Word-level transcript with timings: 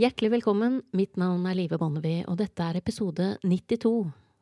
Hjertelig 0.00 0.30
velkommen, 0.30 0.78
mitt 0.96 1.18
navn 1.20 1.42
er 1.44 1.52
Live 1.58 1.76
Bonnevie, 1.76 2.22
og 2.24 2.38
dette 2.40 2.64
er 2.64 2.78
episode 2.78 3.26
92 3.44 3.90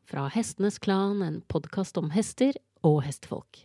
fra 0.07 0.29
Hestenes 0.31 0.77
Klan, 0.79 1.19
en 1.25 1.41
podkast 1.51 1.99
om 1.99 2.07
hester 2.13 2.55
og 2.87 3.01
hestefolk. 3.03 3.59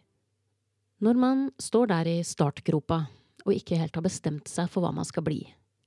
Når 0.98 1.20
man 1.22 1.44
står 1.62 1.92
der 1.92 2.10
i 2.10 2.16
startgropa 2.26 3.04
og 3.46 3.54
ikke 3.54 3.78
helt 3.78 3.94
har 3.94 4.02
bestemt 4.02 4.50
seg 4.50 4.66
for 4.66 4.82
hva 4.82 4.90
man 4.98 5.06
skal 5.06 5.28
bli, 5.30 5.38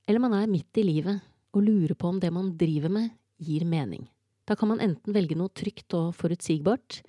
eller 0.08 0.24
man 0.24 0.38
er 0.40 0.48
midt 0.48 0.80
i 0.80 0.88
livet 0.88 1.20
og 1.52 1.68
lurer 1.68 1.92
på 1.92 2.14
om 2.14 2.24
det 2.24 2.32
man 2.32 2.54
driver 2.56 2.96
med, 2.96 3.12
gir 3.36 3.68
mening, 3.68 4.08
da 4.48 4.56
kan 4.56 4.72
man 4.72 4.80
enten 4.80 5.12
velge 5.12 5.36
noe 5.36 5.52
trygt 5.52 5.92
og 6.00 6.14
forutsigbart, 6.16 7.02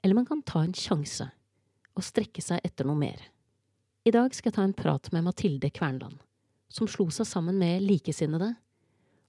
eller 0.00 0.16
man 0.16 0.32
kan 0.32 0.40
ta 0.40 0.64
en 0.64 0.72
sjanse 0.72 1.28
og 1.92 2.08
strekke 2.08 2.40
seg 2.40 2.64
etter 2.64 2.88
noe 2.88 2.96
mer. 3.04 3.20
I 4.08 4.16
dag 4.16 4.32
skal 4.32 4.48
jeg 4.48 4.62
ta 4.62 4.64
en 4.64 4.78
prat 4.80 5.12
med 5.12 5.28
Mathilde 5.28 5.68
Kvernland, 5.76 6.24
som 6.74 6.90
slo 6.90 7.06
seg 7.14 7.28
sammen 7.28 7.58
med 7.60 7.84
likesinnede 7.86 8.54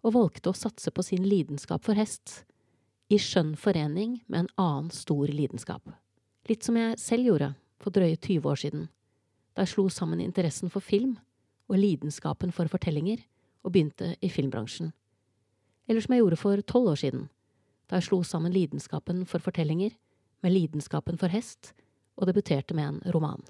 og 0.05 0.15
valgte 0.15 0.49
å 0.49 0.57
satse 0.57 0.91
på 0.93 1.05
sin 1.05 1.25
lidenskap 1.25 1.85
for 1.85 1.97
hest, 1.97 2.43
i 3.09 3.19
skjønn 3.21 3.53
forening 3.57 4.19
med 4.25 4.39
en 4.39 4.51
annen 4.61 4.89
stor 4.93 5.29
lidenskap. 5.29 5.85
Litt 6.49 6.65
som 6.65 6.77
jeg 6.77 6.97
selv 7.01 7.29
gjorde 7.29 7.51
for 7.81 7.93
drøye 7.93 8.17
20 8.17 8.49
år 8.49 8.61
siden, 8.61 8.87
da 9.53 9.63
jeg 9.63 9.75
slo 9.75 9.85
sammen 9.93 10.21
interessen 10.23 10.71
for 10.73 10.81
film 10.81 11.15
og 11.69 11.77
lidenskapen 11.77 12.53
for 12.53 12.69
fortellinger 12.69 13.21
og 13.65 13.73
begynte 13.73 14.13
i 14.25 14.29
filmbransjen. 14.29 14.91
Eller 15.85 16.01
som 16.01 16.15
jeg 16.15 16.23
gjorde 16.23 16.41
for 16.41 16.65
tolv 16.65 16.93
år 16.93 17.01
siden, 17.01 17.27
da 17.89 17.99
jeg 17.99 18.09
slo 18.09 18.21
sammen 18.25 18.53
lidenskapen 18.53 19.23
for 19.29 19.41
fortellinger 19.41 19.93
med 20.41 20.53
lidenskapen 20.53 21.17
for 21.21 21.33
hest 21.33 21.73
og 22.17 22.29
debuterte 22.29 22.77
med 22.77 22.89
en 22.89 23.13
roman. 23.13 23.41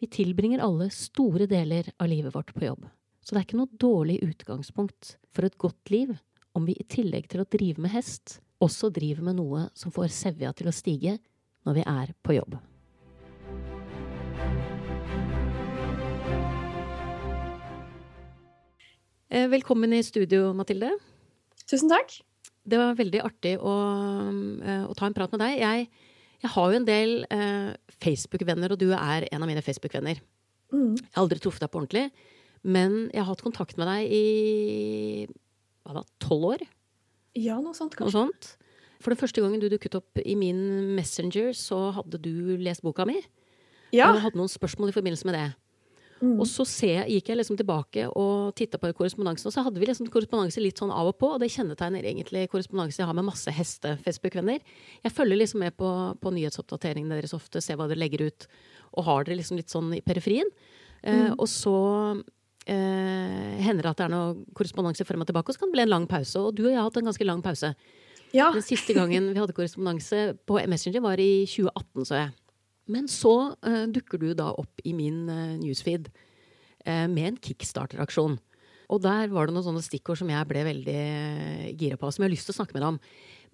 Vi 0.00 0.08
tilbringer 0.12 0.64
alle 0.64 0.88
store 0.92 1.48
deler 1.48 1.88
av 1.96 2.08
livet 2.12 2.34
vårt 2.34 2.52
på 2.56 2.64
jobb, 2.64 2.84
så 3.26 3.34
det 3.34 3.40
er 3.40 3.46
ikke 3.48 3.58
noe 3.58 3.78
dårlig 3.82 4.20
utgangspunkt 4.22 5.16
for 5.34 5.48
et 5.48 5.56
godt 5.58 5.90
liv 5.90 6.12
om 6.54 6.62
vi 6.62 6.76
i 6.78 6.84
tillegg 6.86 7.24
til 7.32 7.40
å 7.42 7.46
drive 7.50 7.82
med 7.82 7.90
hest, 7.90 8.36
også 8.62 8.86
driver 8.94 9.26
med 9.26 9.40
noe 9.40 9.64
som 9.74 9.90
får 9.90 10.12
sevja 10.14 10.52
til 10.54 10.70
å 10.70 10.74
stige 10.74 11.16
når 11.66 11.74
vi 11.74 11.82
er 11.90 12.12
på 12.22 12.36
jobb. 12.36 12.54
Eh, 19.26 19.48
velkommen 19.50 19.98
i 19.98 20.04
studio, 20.06 20.52
Mathilde. 20.54 20.92
Tusen 21.66 21.90
takk. 21.90 22.14
Det 22.62 22.78
var 22.78 22.94
veldig 22.94 23.24
artig 23.26 23.56
å, 23.58 23.74
eh, 24.62 24.86
å 24.86 24.94
ta 24.94 25.10
en 25.10 25.18
prat 25.18 25.34
med 25.34 25.42
deg. 25.42 25.58
Jeg, 25.64 25.90
jeg 26.46 26.54
har 26.54 26.70
jo 26.70 26.78
en 26.78 26.86
del 26.86 27.18
eh, 27.26 27.74
Facebook-venner, 27.98 28.70
og 28.70 28.78
du 28.78 28.92
er 28.94 29.26
en 29.32 29.42
av 29.42 29.50
mine 29.50 29.66
Facebook-venner. 29.66 30.22
Mm. 30.70 30.94
Jeg 30.94 31.10
har 31.10 31.26
aldri 31.26 31.42
truffet 31.42 31.66
deg 31.66 31.74
på 31.74 31.82
ordentlig, 31.82 32.06
men 32.66 33.06
jeg 33.12 33.22
har 33.22 33.30
hatt 33.30 33.44
kontakt 33.46 33.78
med 33.78 33.88
deg 33.88 34.12
i 34.12 35.26
hva 35.86 36.00
da, 36.00 36.02
tolv 36.22 36.48
år? 36.56 36.64
Ja, 37.38 37.60
noe 37.62 37.76
sånt, 37.76 37.94
kanskje. 37.94 38.10
Noe 38.10 38.26
sånt. 38.26 38.54
For 39.02 39.12
den 39.12 39.20
første 39.20 39.42
gangen 39.44 39.60
du 39.62 39.68
dukket 39.70 39.98
opp 39.98 40.18
i 40.22 40.34
min 40.38 40.96
Messenger, 40.96 41.52
så 41.54 41.92
hadde 41.98 42.18
du 42.22 42.56
lest 42.58 42.82
boka 42.82 43.06
mi. 43.08 43.20
Ja. 43.94 44.10
Og 44.10 44.24
hadde 44.24 44.40
noen 44.40 44.50
spørsmål 44.50 44.90
i 44.90 44.96
forbindelse 44.96 45.28
med 45.28 45.36
det. 45.36 45.46
Mm. 46.16 46.38
Og 46.40 46.46
så 46.48 46.64
jeg, 46.88 47.04
gikk 47.12 47.28
jeg 47.28 47.36
liksom 47.36 47.58
tilbake 47.60 48.06
og 48.08 48.54
titta 48.56 48.80
på 48.80 48.88
korrespondansen, 48.96 49.50
og 49.50 49.52
så 49.52 49.62
hadde 49.66 49.80
vi 49.82 49.88
liksom 49.90 50.08
korrespondanse 50.12 50.62
litt 50.64 50.80
sånn 50.80 50.94
av 50.94 51.10
og 51.10 51.18
på, 51.20 51.28
og 51.34 51.42
det 51.42 51.50
kjennetegner 51.52 52.08
egentlig 52.08 52.46
korrespondanse 52.52 53.02
jeg 53.02 53.08
har 53.08 53.18
med 53.18 53.28
masse 53.28 53.52
heste-Facebook-venner. 53.52 54.64
Jeg 55.04 55.12
følger 55.12 55.42
liksom 55.42 55.60
med 55.66 55.76
på, 55.76 55.90
på 56.22 56.32
nyhetsoppdateringene 56.38 57.20
deres 57.20 57.36
ofte, 57.36 57.60
ser 57.60 57.76
hva 57.76 57.90
dere 57.90 58.00
legger 58.00 58.24
ut, 58.30 58.48
og 58.96 59.10
har 59.10 59.28
dere 59.28 59.42
liksom 59.42 59.60
litt 59.60 59.72
sånn 59.72 59.92
i 59.98 60.00
periferien. 60.04 60.48
Mm. 61.04 61.12
Uh, 61.12 61.30
og 61.36 61.50
så 61.52 61.76
eh, 62.70 63.60
hender 63.64 63.86
det 63.86 63.92
at 63.92 64.00
det 64.00 64.06
er 64.08 64.12
noe 64.14 64.56
korrespondanse 64.56 65.06
frem 65.06 65.22
og 65.22 65.28
tilbake, 65.28 65.50
og 65.50 65.56
så 65.56 65.62
kan 65.62 65.70
det 65.70 65.78
bli 65.78 65.84
en 65.86 65.94
lang 65.94 66.08
pause. 66.10 66.40
Og 66.40 66.56
du 66.56 66.66
og 66.66 66.72
jeg 66.72 66.80
har 66.80 66.88
hatt 66.88 66.98
en 67.00 67.10
ganske 67.10 67.28
lang 67.28 67.44
pause. 67.44 67.72
ja. 68.34 68.50
Den 68.54 68.66
siste 68.66 68.96
gangen 68.96 69.30
vi 69.32 69.40
hadde 69.40 69.56
korrespondanse 69.56 70.36
på 70.46 70.58
Messenger, 70.68 71.04
var 71.04 71.22
i 71.22 71.46
2018, 71.46 72.08
så 72.08 72.20
jeg. 72.20 72.34
Men 72.92 73.08
så 73.10 73.34
eh, 73.66 73.86
dukker 73.90 74.20
du 74.22 74.28
da 74.38 74.52
opp 74.54 74.82
i 74.86 74.92
min 74.94 75.24
eh, 75.32 75.56
newsfeed 75.58 76.10
eh, 76.86 77.06
med 77.10 77.32
en 77.32 77.40
kickstarter-aksjon. 77.42 78.36
Og 78.94 79.02
der 79.02 79.32
var 79.32 79.48
det 79.48 79.56
noen 79.56 79.66
sånne 79.66 79.82
stikkord 79.82 80.20
som 80.20 80.30
jeg 80.30 80.46
ble 80.46 80.62
veldig 80.68 80.94
eh, 81.00 81.64
gira 81.74 81.98
på, 81.98 82.10
som 82.14 82.22
jeg 82.22 82.30
har 82.30 82.36
lyst 82.36 82.46
til 82.50 82.54
å 82.54 82.60
snakke 82.60 82.76
med 82.76 82.84
deg 82.84 82.92
om. 82.94 83.00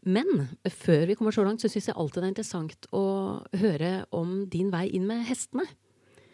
Men 0.03 0.49
før 0.67 1.07
vi 1.09 1.17
kommer 1.17 1.35
så 1.35 1.45
langt, 1.47 1.63
så 1.63 1.71
syns 1.71 1.89
jeg 1.89 1.97
alltid 1.97 2.21
det 2.21 2.27
er 2.27 2.35
interessant 2.35 2.89
å 2.93 3.05
høre 3.63 3.93
om 4.13 4.43
din 4.51 4.73
vei 4.73 4.89
inn 4.99 5.07
med 5.09 5.23
hestene. 5.29 5.65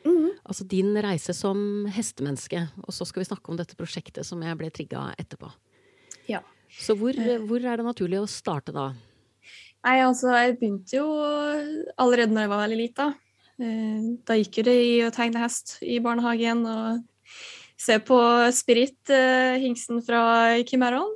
Mhm. 0.09 0.31
Altså 0.49 0.65
din 0.69 0.95
reise 1.05 1.35
som 1.37 1.59
hestemenneske. 1.93 2.63
Og 2.87 2.95
så 2.97 3.05
skal 3.09 3.21
vi 3.23 3.29
snakke 3.29 3.53
om 3.53 3.59
dette 3.59 3.77
prosjektet 3.77 4.25
som 4.27 4.41
jeg 4.43 4.57
ble 4.57 4.71
trigga 4.73 5.11
etterpå. 5.21 5.53
ja. 6.29 6.41
Så 6.69 6.93
hvor, 7.01 7.17
hvor 7.49 7.65
er 7.65 7.79
det 7.81 7.85
naturlig 7.87 8.19
å 8.21 8.29
starte 8.29 8.75
da? 8.77 8.91
Nei, 9.87 9.95
altså, 10.05 10.29
jeg 10.37 10.59
begynte 10.61 10.99
jo 10.99 11.07
allerede 11.97 12.29
når 12.35 12.45
jeg 12.45 12.51
var 12.53 12.61
veldig 12.61 12.77
lita. 12.77 13.07
Eh, 13.59 14.03
Da 14.29 14.37
gikk 14.37 14.59
jo 14.61 14.65
det 14.69 14.75
i 14.77 14.99
å 15.07 15.11
tegne 15.15 15.41
hest 15.41 15.79
i 15.81 15.97
barnehagen 16.05 16.61
og 16.69 17.01
se 17.79 17.97
på 18.05 18.19
Spirit, 18.53 18.99
eh, 19.09 19.57
hingsten 19.63 20.03
fra 20.05 20.61
Kimeron. 20.69 21.15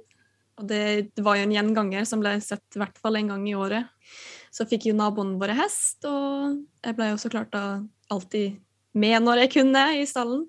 Og 0.57 0.67
det, 0.69 1.13
det 1.17 1.25
var 1.25 1.37
jo 1.37 1.43
en 1.45 1.53
gjenganger 1.53 2.07
som 2.09 2.21
ble 2.25 2.37
sett 2.41 2.65
i 2.77 2.81
hvert 2.81 2.97
fall 3.03 3.17
en 3.21 3.29
gang 3.35 3.47
i 3.49 3.55
året. 3.55 3.89
Så 4.53 4.65
fikk 4.69 4.87
jo 4.89 4.97
naboen 4.97 5.39
våre 5.41 5.55
hest, 5.59 6.05
og 6.05 6.61
jeg 6.85 6.97
ble 6.97 7.13
jo 7.13 7.21
så 7.21 7.29
klart 7.33 7.53
da 7.53 7.83
alltid 8.13 8.57
med 8.95 9.23
når 9.25 9.45
jeg 9.45 9.53
kunne 9.57 9.83
i 9.99 10.07
stallen. 10.09 10.47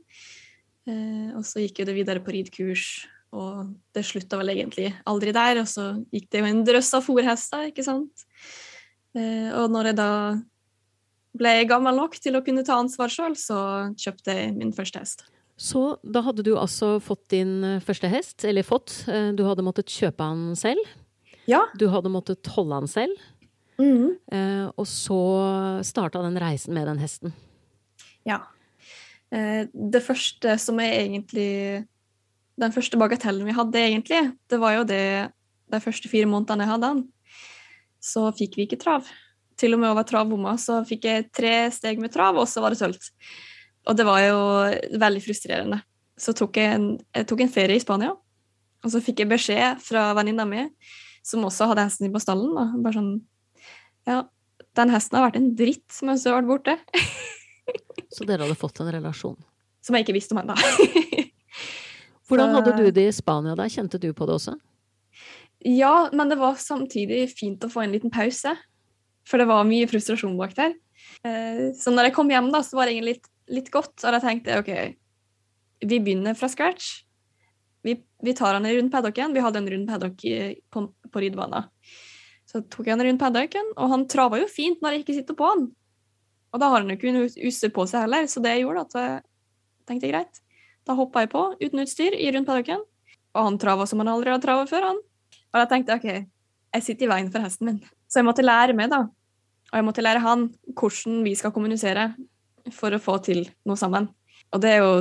Eh, 0.90 1.30
og 1.38 1.44
så 1.48 1.64
gikk 1.64 1.82
jo 1.82 1.88
det 1.88 1.96
videre 1.96 2.24
på 2.24 2.34
ridkurs, 2.36 2.88
og 3.34 3.72
det 3.96 4.04
slutta 4.06 4.38
vel 4.42 4.52
egentlig 4.54 4.92
aldri 5.10 5.34
der. 5.36 5.62
Og 5.64 5.70
så 5.72 5.92
gikk 6.14 6.30
det 6.30 6.42
jo 6.44 6.50
en 6.50 6.64
drøss 6.68 6.92
av 6.98 7.06
fòrhester, 7.08 7.70
ikke 7.72 7.86
sant. 7.86 8.26
Eh, 9.16 9.50
og 9.58 9.70
når 9.74 9.92
jeg 9.92 10.00
da 10.02 10.10
ble 11.34 11.54
gammel 11.70 11.98
nok 11.98 12.20
til 12.22 12.38
å 12.38 12.44
kunne 12.46 12.66
ta 12.66 12.78
ansvar 12.82 13.10
sjøl, 13.10 13.38
så 13.40 13.94
kjøpte 13.98 14.36
jeg 14.38 14.52
min 14.58 14.74
første 14.76 15.02
hest. 15.02 15.24
Så 15.58 15.98
da 16.02 16.24
hadde 16.26 16.44
du 16.46 16.56
altså 16.58 16.98
fått 17.02 17.28
din 17.34 17.64
eh, 17.64 17.80
første 17.86 18.10
hest, 18.12 18.44
eller 18.46 18.66
fått. 18.68 19.04
Du 19.08 19.46
hadde 19.48 19.66
måttet 19.66 19.90
kjøpe 19.94 20.26
han 20.26 20.52
selv. 20.60 20.84
Ja. 21.50 21.66
Du 21.80 21.88
hadde 21.92 22.12
måttet 22.14 22.48
holde 22.56 22.82
han 22.82 22.92
selv. 22.92 23.30
Mhm. 23.80 24.12
eh, 24.32 24.68
Og 24.78 24.86
så 24.88 25.18
starta 25.84 26.22
den 26.22 26.38
reisen 26.38 26.74
med 26.74 26.88
den 26.88 27.00
hesten. 27.02 27.34
Ja. 28.28 28.40
Eh, 29.34 29.66
det 29.74 30.04
første 30.06 30.58
som 30.62 30.80
er 30.84 31.00
egentlig 31.02 31.86
Den 32.54 32.74
første 32.76 33.00
bagatellen 33.02 33.48
vi 33.48 33.56
hadde, 33.58 33.80
egentlig, 33.82 34.20
det 34.46 34.60
var 34.62 34.76
jo 34.76 34.84
det 34.86 35.32
de 35.74 35.80
første 35.82 36.10
fire 36.12 36.28
månedene 36.30 36.68
jeg 36.68 36.70
hadde 36.70 36.90
den. 36.92 37.00
Så 37.98 38.28
fikk 38.38 38.60
vi 38.60 38.68
ikke 38.68 38.78
trav. 38.78 39.08
Til 39.58 39.74
og 39.74 39.82
med 39.82 39.90
over 39.90 40.06
travbomma 40.06 40.54
så 40.62 40.84
fikk 40.86 41.08
jeg 41.10 41.32
tre 41.34 41.54
steg 41.74 41.98
med 41.98 42.14
trav, 42.14 42.38
og 42.38 42.46
så 42.50 42.62
var 42.62 42.70
det 42.70 42.78
sølvt. 42.78 43.10
Og 43.90 43.98
det 43.98 44.06
var 44.06 44.22
jo 44.22 44.38
veldig 45.02 45.24
frustrerende. 45.26 45.82
Så 46.14 46.36
tok 46.38 46.62
jeg 46.62 46.78
en, 46.78 46.88
jeg 47.16 47.26
tok 47.30 47.42
en 47.42 47.54
ferie 47.56 47.80
i 47.80 47.82
Spania, 47.82 48.14
og 48.84 48.94
så 48.94 49.02
fikk 49.02 49.24
jeg 49.24 49.32
beskjed 49.32 49.82
fra 49.82 50.12
venninna 50.18 50.46
mi, 50.46 50.68
som 51.26 51.46
også 51.48 51.72
hadde 51.72 51.88
hesten 51.88 52.06
sin 52.06 52.14
på 52.14 52.22
stallen, 52.22 52.54
da. 52.54 52.68
bare 52.84 53.00
sånn 53.00 53.14
Ja, 54.06 54.22
den 54.78 54.92
hesten 54.92 55.18
har 55.18 55.30
vært 55.30 55.40
en 55.40 55.54
dritt 55.58 56.02
mens 56.04 56.26
du 56.26 56.30
har 56.30 56.42
vært 56.42 56.52
borte. 56.52 56.78
Så 58.14 58.28
dere 58.30 58.46
hadde 58.46 58.58
fått 58.60 58.80
en 58.84 58.92
relasjon. 58.94 59.38
Som 59.84 59.98
jeg 59.98 60.06
ikke 60.06 60.16
visste 60.16 60.36
om 60.36 60.42
ennå. 60.44 60.56
Hvordan 62.30 62.54
hadde 62.56 62.76
du 62.78 62.86
det 62.96 63.08
i 63.10 63.16
Spania 63.16 63.56
der? 63.58 63.72
Kjente 63.74 64.00
du 64.02 64.12
på 64.16 64.28
det 64.30 64.38
også? 64.40 64.56
ja, 65.64 66.10
men 66.12 66.28
det 66.28 66.36
var 66.36 66.58
samtidig 66.60 67.30
fint 67.32 67.64
å 67.64 67.70
få 67.72 67.86
en 67.86 67.94
liten 67.96 68.12
pause. 68.12 68.52
For 69.24 69.40
det 69.40 69.46
var 69.48 69.64
mye 69.64 69.88
frustrasjon 69.88 70.34
bak 70.36 70.56
der. 70.58 70.74
Eh, 71.24 71.70
Så 71.80 71.94
når 71.94 72.10
jeg 72.10 72.16
kom 72.18 72.32
hjem, 72.32 72.50
da, 72.52 72.60
så 72.60 72.76
var 72.76 72.90
det 72.90 72.98
egentlig 72.98 73.14
litt, 73.14 73.30
litt 73.48 73.70
godt. 73.72 73.94
Og 74.04 74.12
da 74.12 74.20
tenkte 74.20 74.52
jeg 74.52 74.64
OK, 74.64 74.98
vi 75.88 76.00
begynner 76.04 76.36
fra 76.36 76.50
scratch. 76.52 77.06
Vi, 77.88 77.96
vi 78.24 78.34
tar 78.36 78.58
han 78.58 78.68
i 78.68 78.74
rundt 78.76 78.92
paddocken. 78.92 79.32
Vi 79.36 79.44
hadde 79.44 79.62
en 79.62 79.70
rund 79.72 79.88
paddock 79.88 80.20
på, 80.72 80.84
på 81.12 81.24
ridebanen. 81.24 81.70
Så 82.52 82.60
tok 82.68 82.88
jeg 82.88 82.98
han 82.98 83.06
rundt 83.08 83.24
paddocken, 83.24 83.72
og 83.80 83.90
han 83.96 84.04
trava 84.12 84.42
jo 84.44 84.52
fint 84.52 84.84
når 84.84 84.98
jeg 84.98 85.06
ikke 85.06 85.18
sitter 85.22 85.40
på 85.40 85.48
han. 85.48 85.70
Og 86.54 86.62
da 86.62 86.70
har 86.70 86.84
han 86.84 86.92
jo 86.94 86.98
ikke 86.98 87.46
utstyr 87.50 87.72
på 87.74 87.86
seg 87.90 88.06
heller, 88.06 88.28
så 88.30 88.42
det 88.44 88.54
jeg 88.54 88.66
gjorde, 88.66 88.86
at 88.86 88.98
jeg 89.00 89.22
tenkte 89.90 90.12
greit. 90.12 90.42
Da 90.86 90.96
hoppa 90.98 91.24
jeg 91.24 91.32
på 91.32 91.42
uten 91.62 91.82
utstyr 91.84 92.16
i 92.18 92.30
rundt 92.36 92.50
paddocken, 92.50 92.84
og 93.34 93.48
han 93.48 93.58
trava 93.62 93.88
som 93.90 94.04
han 94.04 94.12
aldri 94.12 94.34
hadde 94.34 94.46
travet 94.46 94.70
før. 94.70 94.92
han. 94.92 95.02
Og 95.54 95.60
da 95.60 95.66
tenkte 95.70 95.96
jeg 95.96 96.02
OK, 96.02 96.30
jeg 96.74 96.86
sitter 96.86 97.08
i 97.08 97.12
veien 97.14 97.32
for 97.34 97.46
hesten 97.46 97.70
min. 97.70 97.80
Så 98.10 98.22
jeg 98.22 98.28
måtte 98.28 98.46
lære 98.46 98.76
meg, 98.78 98.92
da. 98.94 99.08
Og 99.72 99.80
jeg 99.80 99.88
måtte 99.88 100.06
lære 100.06 100.22
han 100.22 100.48
hvordan 100.78 101.24
vi 101.26 101.34
skal 101.38 101.54
kommunisere 101.56 102.12
for 102.74 102.94
å 102.94 103.02
få 103.02 103.18
til 103.26 103.48
noe 103.66 103.80
sammen. 103.80 104.08
Og 104.54 104.62
det 104.62 104.76
er 104.76 104.84
jo 104.84 104.94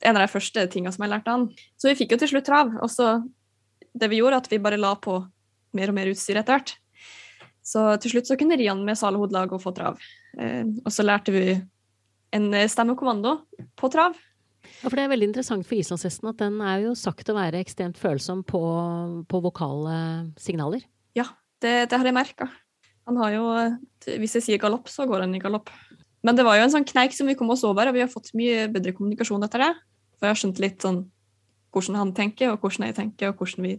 en 0.00 0.16
av 0.16 0.22
de 0.24 0.32
første 0.32 0.64
tingene 0.72 0.92
som 0.94 1.04
jeg 1.04 1.12
lærte 1.12 1.34
han. 1.34 1.48
Så 1.76 1.90
vi 1.90 1.98
fikk 1.98 2.14
jo 2.14 2.20
til 2.22 2.32
slutt 2.32 2.48
trav. 2.48 2.72
Og 2.80 2.88
så 2.92 3.18
det 3.92 4.08
vi 4.08 4.22
gjorde, 4.22 4.40
at 4.40 4.48
vi 4.48 4.62
bare 4.62 4.80
la 4.80 4.94
på 4.96 5.18
mer 5.76 5.92
og 5.92 5.98
mer 5.98 6.08
utstyr 6.12 6.40
etter 6.40 6.56
hvert. 6.56 6.74
Så 7.60 7.84
til 8.00 8.14
slutt 8.14 8.30
så 8.30 8.38
kunne 8.40 8.56
ri 8.58 8.70
han 8.70 8.80
med 8.86 8.98
salehodelag 8.98 9.52
og 9.52 9.62
få 9.62 9.74
trav. 9.76 10.00
Eh, 10.38 10.64
og 10.84 10.92
så 10.94 11.06
lærte 11.06 11.34
vi 11.34 11.44
en 12.36 12.50
stemmekommando 12.70 13.40
på 13.78 13.90
trav. 13.90 14.18
Ja, 14.80 14.88
for 14.88 14.96
det 14.96 15.04
er 15.04 15.12
veldig 15.12 15.30
interessant 15.30 15.66
for 15.66 15.76
islandshesten 15.76 16.30
at 16.30 16.40
den 16.40 16.60
er 16.62 16.84
jo 16.84 16.96
sagt 16.98 17.30
å 17.32 17.36
være 17.36 17.60
ekstremt 17.64 17.98
følsom 18.00 18.42
på, 18.46 18.60
på 19.28 19.40
vokale 19.42 19.94
signaler. 20.40 20.84
Ja, 21.16 21.26
det, 21.64 21.90
det 21.90 21.98
har 21.98 22.06
jeg 22.06 22.16
merka. 22.16 22.48
Han 23.08 23.18
har 23.18 23.34
jo 23.34 23.46
Hvis 24.20 24.36
jeg 24.38 24.46
sier 24.46 24.60
galopp, 24.62 24.88
så 24.88 25.06
går 25.08 25.24
han 25.24 25.34
i 25.34 25.42
galopp. 25.42 25.72
Men 26.24 26.36
det 26.36 26.44
var 26.46 26.58
jo 26.58 26.66
en 26.66 26.72
sånn 26.72 26.86
kneik 26.88 27.14
som 27.16 27.28
vi 27.28 27.36
kom 27.36 27.50
oss 27.52 27.64
over, 27.66 27.88
og 27.88 27.96
vi 27.96 28.04
har 28.04 28.12
fått 28.12 28.30
mye 28.36 28.68
bedre 28.72 28.94
kommunikasjon 28.96 29.44
etter 29.46 29.64
det. 29.64 29.70
For 30.18 30.28
jeg 30.28 30.34
har 30.34 30.40
skjønt 30.42 30.62
litt 30.62 30.84
sånn 30.84 31.00
hvordan 31.74 31.98
han 32.00 32.12
tenker, 32.16 32.52
og 32.52 32.62
hvordan 32.62 32.88
jeg 32.88 32.96
tenker, 32.98 33.30
og 33.30 33.40
hvordan 33.40 33.66
vi 33.66 33.74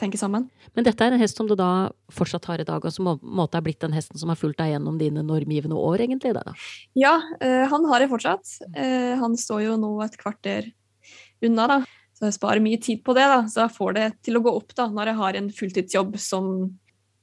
tenker 0.00 0.20
sammen. 0.20 0.48
Men 0.76 0.86
dette 0.86 1.04
er 1.04 1.14
en 1.14 1.22
hest 1.22 1.38
som 1.38 1.48
du 1.48 1.54
da 1.58 1.92
fortsatt 2.12 2.46
har 2.50 2.62
i 2.62 2.66
dag, 2.68 2.84
og 2.84 2.94
som 2.94 3.08
på 3.08 3.16
en 3.18 3.34
måte 3.42 3.58
er 3.58 3.64
blitt 3.66 3.82
den 3.84 3.94
hesten 3.96 4.20
som 4.20 4.32
har 4.32 4.38
fulgt 4.40 4.60
deg 4.60 4.74
gjennom 4.74 4.98
dine 5.00 5.24
normgivende 5.26 5.78
år, 5.78 6.04
egentlig? 6.06 6.34
Da. 6.36 6.54
Ja, 6.98 7.16
uh, 7.42 7.64
han 7.72 7.88
har 7.90 8.04
jeg 8.04 8.12
fortsatt. 8.12 8.54
Uh, 8.76 9.18
han 9.22 9.36
står 9.38 9.66
jo 9.66 9.80
nå 9.80 9.94
et 10.06 10.16
kvarter 10.20 10.70
unna, 11.44 11.68
da. 11.68 11.82
Så 12.18 12.28
jeg 12.28 12.38
sparer 12.38 12.62
mye 12.62 12.78
tid 12.82 13.02
på 13.04 13.16
det, 13.18 13.26
da. 13.30 13.42
Så 13.50 13.64
jeg 13.64 13.76
får 13.76 13.98
det 13.98 14.06
til 14.28 14.38
å 14.38 14.44
gå 14.44 14.54
opp 14.62 14.74
da, 14.78 14.88
når 14.92 15.12
jeg 15.12 15.20
har 15.20 15.38
en 15.40 15.52
fulltidsjobb 15.60 16.16
som 16.22 16.48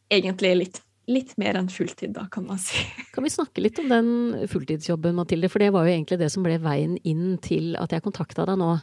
egentlig 0.10 0.54
er 0.54 0.63
litt 0.65 0.86
litt 1.10 1.31
mer 1.42 1.57
enn 1.57 1.69
fulltid, 1.74 2.13
da, 2.13 2.27
kan 2.31 2.45
man 2.45 2.60
si. 2.62 2.77
Kan 3.15 3.25
vi 3.25 3.31
snakke 3.33 3.63
litt 3.63 3.80
om 3.81 3.89
den 3.89 4.10
fulltidsjobben, 4.51 5.18
Mathilde? 5.18 5.50
For 5.51 5.63
det 5.63 5.72
var 5.74 5.88
jo 5.88 5.95
egentlig 5.95 6.19
det 6.22 6.30
som 6.33 6.45
ble 6.45 6.60
veien 6.62 6.98
inn 7.07 7.39
til 7.42 7.74
at 7.81 7.95
jeg 7.95 8.06
kontakta 8.06 8.45
deg 8.45 8.60
nå. 8.62 8.75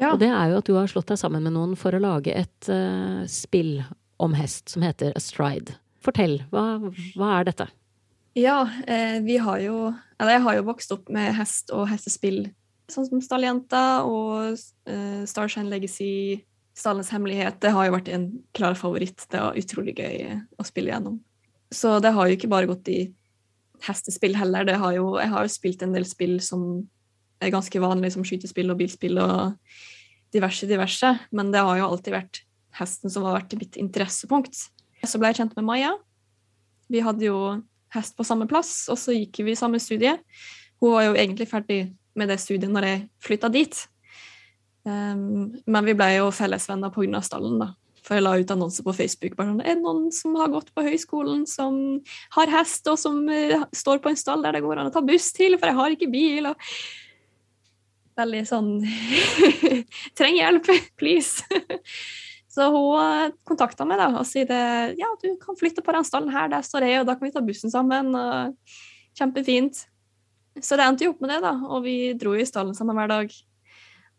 Ja. 0.00 0.12
Og 0.12 0.18
det 0.22 0.30
er 0.30 0.50
jo 0.50 0.58
at 0.58 0.68
du 0.68 0.74
har 0.76 0.90
slått 0.90 1.12
deg 1.12 1.20
sammen 1.20 1.44
med 1.46 1.54
noen 1.54 1.76
for 1.78 1.94
å 1.94 2.02
lage 2.02 2.34
et 2.34 2.70
uh, 2.70 3.22
spill 3.30 3.78
om 4.22 4.34
hest 4.38 4.72
som 4.72 4.84
heter 4.84 5.14
Astride. 5.18 5.76
Fortell, 6.04 6.40
hva, 6.52 6.78
hva 7.16 7.30
er 7.38 7.48
dette? 7.48 7.68
Ja, 8.34 8.68
eh, 8.86 9.20
vi 9.22 9.36
har 9.38 9.60
jo 9.62 9.94
Eller 10.18 10.36
jeg 10.36 10.42
har 10.42 10.56
jo 10.56 10.66
vokst 10.66 10.92
opp 10.94 11.10
med 11.12 11.34
hest 11.38 11.70
og 11.74 11.86
hestespill, 11.90 12.48
sånn 12.90 13.06
som 13.06 13.22
Stalljenta 13.22 14.04
og 14.06 14.58
eh, 14.90 15.22
Starshine 15.26 15.70
Legacy. 15.70 16.42
Stallens 16.74 17.12
hemmelighet 17.14 17.60
det 17.62 17.70
har 17.74 17.86
jo 17.86 17.94
vært 17.94 18.10
en 18.14 18.26
klar 18.54 18.74
favoritt. 18.78 19.26
Det 19.30 19.38
var 19.42 19.58
utrolig 19.58 19.94
gøy 19.98 20.40
å 20.58 20.66
spille 20.66 20.90
gjennom. 20.90 21.20
Så 21.74 21.98
det 22.02 22.14
har 22.14 22.26
jo 22.26 22.38
ikke 22.38 22.50
bare 22.50 22.70
gått 22.70 22.90
i 22.90 23.00
hestespill 23.86 24.34
heller. 24.38 24.70
Har 24.82 24.94
jo, 24.96 25.12
jeg 25.20 25.30
har 25.34 25.46
jo 25.46 25.52
spilt 25.54 25.82
en 25.86 25.94
del 25.94 26.06
spill 26.08 26.38
som 26.42 26.84
er 27.46 27.54
ganske 27.54 27.82
vanlig 27.82 28.14
som 28.14 28.24
skytespill 28.26 28.72
og 28.72 28.80
bilspill 28.80 29.20
og 29.22 29.58
diverse, 30.34 30.66
diverse. 30.70 31.12
Men 31.34 31.52
det 31.54 31.62
har 31.64 31.78
jo 31.78 31.90
alltid 31.90 32.16
vært 32.16 32.42
hesten 32.78 33.12
som 33.12 33.26
har 33.28 33.38
vært 33.38 33.54
mitt 33.60 33.78
interessepunkt. 33.80 34.66
Så 35.04 35.20
ble 35.20 35.30
jeg 35.30 35.42
kjent 35.42 35.56
med 35.58 35.68
Maja. 35.68 35.92
Vi 36.90 37.02
hadde 37.04 37.28
jo 37.28 37.38
hest 37.94 38.16
på 38.18 38.26
samme 38.26 38.48
plass, 38.50 38.88
og 38.92 38.98
så 39.00 39.14
gikk 39.14 39.44
vi 39.46 39.56
samme 39.58 39.80
studie. 39.82 40.16
Hun 40.82 40.96
var 40.96 41.08
jo 41.08 41.14
egentlig 41.16 41.48
ferdig 41.50 41.80
med 42.18 42.30
det 42.30 42.40
studiet 42.42 42.72
når 42.72 42.88
jeg 42.88 43.04
flytta 43.24 43.50
dit. 43.52 43.78
Um, 44.84 45.54
men 45.64 45.86
vi 45.86 45.94
ble 45.96 46.10
jo 46.18 46.28
fellesvenner 46.34 46.92
pga. 46.92 47.22
stallen, 47.24 47.60
da. 47.62 47.70
For 48.04 48.18
jeg 48.18 48.26
la 48.26 48.34
ut 48.36 48.50
annonser 48.52 48.84
på 48.84 48.92
Facebook. 48.92 49.36
bare 49.36 49.48
sånn, 49.48 49.62
Er 49.64 49.76
det 49.76 49.82
noen 49.82 50.12
som 50.12 50.34
har 50.36 50.52
gått 50.52 50.74
på 50.74 50.84
høyskolen, 50.84 51.46
som 51.46 52.02
har 52.36 52.52
hest, 52.52 52.86
og 52.88 52.98
som 52.98 53.22
uh, 53.28 53.64
står 53.72 54.02
på 54.04 54.10
en 54.10 54.20
stall 54.20 54.42
der 54.42 54.52
det 54.52 54.64
går 54.64 54.78
an 54.78 54.90
å 54.90 54.92
ta 54.92 55.00
buss 55.00 55.32
til, 55.32 55.56
for 55.58 55.70
jeg 55.70 55.78
har 55.78 55.96
ikke 55.96 56.12
bil? 56.12 56.46
og 56.52 56.56
veldig 58.18 58.42
sånn 58.48 58.70
Trenger 60.18 60.38
hjelp, 60.38 60.70
please. 61.00 61.44
Så 62.54 62.68
hun 62.70 63.00
eh, 63.00 63.32
kontakta 63.46 63.86
meg 63.88 64.00
da, 64.00 64.10
og 64.20 64.28
sier 64.28 64.50
ja, 64.98 65.10
du 65.22 65.32
kan 65.42 65.58
flytte 65.58 65.82
på 65.84 65.94
den 65.96 66.06
stallen 66.06 66.34
her, 66.34 66.50
der 66.52 66.66
står 66.66 66.86
jeg, 66.86 67.02
og 67.02 67.08
da 67.08 67.16
kan 67.18 67.28
vi 67.28 67.34
ta 67.34 67.42
bussen 67.44 67.72
sammen. 67.72 68.14
og 68.14 68.54
Kjempefint. 69.14 69.84
Så 70.62 70.78
det 70.78 70.86
endte 70.86 71.06
jo 71.06 71.14
opp 71.14 71.22
med 71.22 71.30
det, 71.34 71.40
da, 71.42 71.54
og 71.66 71.84
vi 71.86 72.14
dro 72.18 72.34
i 72.38 72.46
stallen 72.46 72.74
sammen 72.78 72.98
hver 72.98 73.10
dag. 73.10 73.36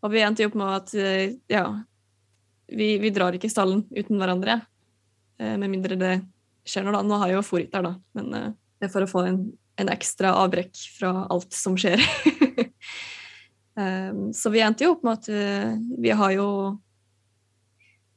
Og 0.04 0.12
vi 0.12 0.22
endte 0.24 0.44
jo 0.44 0.50
opp 0.50 0.58
med 0.60 0.72
at 0.74 0.94
eh, 1.00 1.36
ja, 1.52 1.66
vi, 2.68 2.94
vi 3.00 3.12
drar 3.14 3.36
ikke 3.36 3.48
i 3.48 3.52
stallen 3.52 3.86
uten 3.96 4.20
hverandre. 4.20 4.60
Eh, 5.40 5.56
med 5.56 5.72
mindre 5.72 6.00
det 6.00 6.14
skjer 6.68 6.84
noe, 6.84 6.98
da. 6.98 7.04
Nå 7.06 7.20
har 7.22 7.32
jeg 7.32 7.38
jo 7.38 7.46
Forit 7.46 7.72
der, 7.72 7.88
da, 7.88 7.94
men 8.18 8.32
det 8.36 8.88
er 8.88 8.92
for 8.92 9.06
å 9.06 9.08
få 9.08 9.24
en, 9.28 9.40
en 9.80 9.92
ekstra 9.92 10.34
avbrekk 10.42 10.76
fra 10.98 11.12
alt 11.32 11.56
som 11.56 11.78
skjer. 11.80 12.02
Um, 13.76 14.30
så 14.32 14.48
vi 14.52 14.62
endte 14.64 14.86
jo 14.86 14.94
opp 14.94 15.02
med 15.04 15.18
at 15.18 15.26
uh, 15.28 15.76
vi 16.00 16.12
har 16.16 16.32
jo 16.32 16.48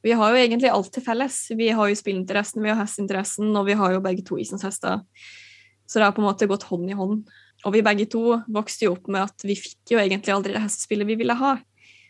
Vi 0.00 0.14
har 0.16 0.32
jo 0.32 0.40
egentlig 0.40 0.70
alt 0.72 0.88
til 0.94 1.04
felles. 1.04 1.42
Vi 1.52 1.68
har 1.76 1.88
jo 1.90 1.98
spillinteressen, 1.98 2.62
vi 2.64 2.70
har 2.72 2.78
hesteinteressen, 2.80 3.50
og 3.52 3.66
vi 3.68 3.76
har 3.76 3.92
jo 3.92 4.00
begge 4.00 4.24
to 4.24 4.38
isens 4.40 4.64
hester. 4.64 5.02
Så 5.84 5.98
det 5.98 6.06
har 6.06 6.14
på 6.16 6.22
en 6.22 6.30
måte 6.30 6.48
gått 6.48 6.64
hånd 6.70 6.88
i 6.88 6.96
hånd. 6.96 7.26
Og 7.68 7.74
vi 7.74 7.82
begge 7.84 8.06
to 8.08 8.38
vokste 8.48 8.86
jo 8.86 8.94
opp 8.94 9.10
med 9.12 9.26
at 9.26 9.44
vi 9.44 9.58
fikk 9.60 9.92
jo 9.92 10.00
egentlig 10.00 10.32
aldri 10.32 10.54
det 10.54 10.62
hestespillet 10.64 11.04
vi 11.04 11.18
ville 11.20 11.36
ha. 11.36 11.58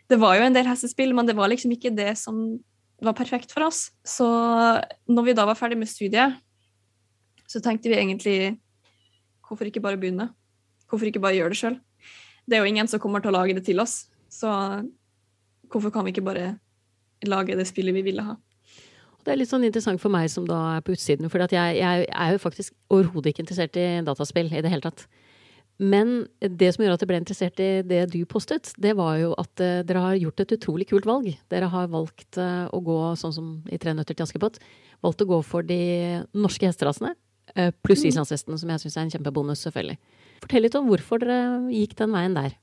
Det 0.06 0.20
var 0.22 0.38
jo 0.38 0.46
en 0.46 0.54
del 0.54 0.70
hestespill, 0.70 1.10
men 1.18 1.26
det 1.26 1.34
var 1.34 1.50
liksom 1.50 1.74
ikke 1.74 1.90
det 1.96 2.12
som 2.20 2.60
var 3.02 3.16
perfekt 3.18 3.50
for 3.50 3.66
oss. 3.66 3.88
Så 4.06 4.26
når 5.10 5.26
vi 5.26 5.34
da 5.34 5.48
var 5.48 5.58
ferdig 5.58 5.80
med 5.80 5.90
studiet, 5.90 6.38
så 7.50 7.62
tenkte 7.62 7.90
vi 7.90 7.98
egentlig 7.98 8.40
Hvorfor 9.50 9.66
ikke 9.66 9.82
bare 9.82 9.98
begynne? 9.98 10.28
Hvorfor 10.86 11.08
ikke 11.08 11.18
bare 11.18 11.34
gjøre 11.34 11.50
det 11.50 11.58
sjøl? 11.58 11.80
Det 12.50 12.58
er 12.58 12.64
jo 12.64 12.70
ingen 12.72 12.90
som 12.90 13.00
kommer 13.02 13.22
til 13.22 13.30
å 13.30 13.38
lage 13.38 13.54
det 13.54 13.62
til 13.68 13.80
oss. 13.82 14.04
Så 14.30 14.50
hvorfor 15.70 15.94
kan 15.94 16.06
vi 16.06 16.14
ikke 16.14 16.26
bare 16.26 16.56
lage 17.28 17.56
det 17.58 17.68
spillet 17.70 17.94
vi 17.94 18.06
ville 18.10 18.26
ha? 18.26 18.36
Det 19.20 19.34
er 19.34 19.38
litt 19.38 19.50
sånn 19.50 19.66
interessant 19.66 20.00
for 20.00 20.12
meg 20.12 20.30
som 20.32 20.46
da 20.48 20.58
er 20.76 20.84
på 20.84 20.94
utsiden, 20.96 21.28
for 21.30 21.42
jeg, 21.44 21.74
jeg, 21.76 22.06
er 22.08 22.30
jo 22.34 22.40
faktisk 22.40 22.74
overhodet 22.88 23.34
ikke 23.34 23.44
interessert 23.44 23.76
i 23.76 23.88
dataspill 24.06 24.48
i 24.48 24.62
det 24.64 24.72
hele 24.72 24.86
tatt. 24.86 25.04
Men 25.80 26.26
det 26.40 26.70
som 26.74 26.84
gjør 26.84 26.94
at 26.96 27.02
jeg 27.04 27.08
ble 27.08 27.20
interessert 27.20 27.60
i 27.64 27.68
det 27.88 28.02
du 28.12 28.18
postet, 28.28 28.72
det 28.80 28.92
var 28.98 29.14
jo 29.20 29.30
at 29.40 29.62
uh, 29.64 29.80
dere 29.86 30.02
har 30.04 30.18
gjort 30.20 30.42
et 30.44 30.54
utrolig 30.56 30.86
kult 30.90 31.08
valg. 31.08 31.30
Dere 31.52 31.70
har 31.72 31.88
valgt 31.92 32.36
uh, 32.40 32.66
å 32.68 32.80
gå 32.84 32.98
sånn 33.20 33.32
som 33.36 33.52
i 33.72 33.78
Tre 33.80 33.94
nøtter 33.96 34.16
til 34.16 34.26
Askepott. 34.26 34.58
Valgt 35.04 35.24
å 35.24 35.28
gå 35.30 35.40
for 35.44 35.64
de 35.64 35.80
norske 36.36 36.68
hesterasene, 36.68 37.14
uh, 37.56 37.70
pluss 37.84 38.04
mm. 38.04 38.10
islandshesten, 38.12 38.60
som 38.60 38.72
jeg 38.72 38.84
syns 38.84 38.98
er 38.98 39.06
en 39.06 39.14
kjempebonus, 39.16 39.64
selvfølgelig. 39.64 39.96
Fortell 40.40 40.64
litt 40.66 40.76
om 40.78 40.88
hvorfor 40.88 41.22
dere 41.22 41.70
gikk 41.72 41.96
den 41.98 42.14
veien 42.16 42.36
der. 42.36 42.56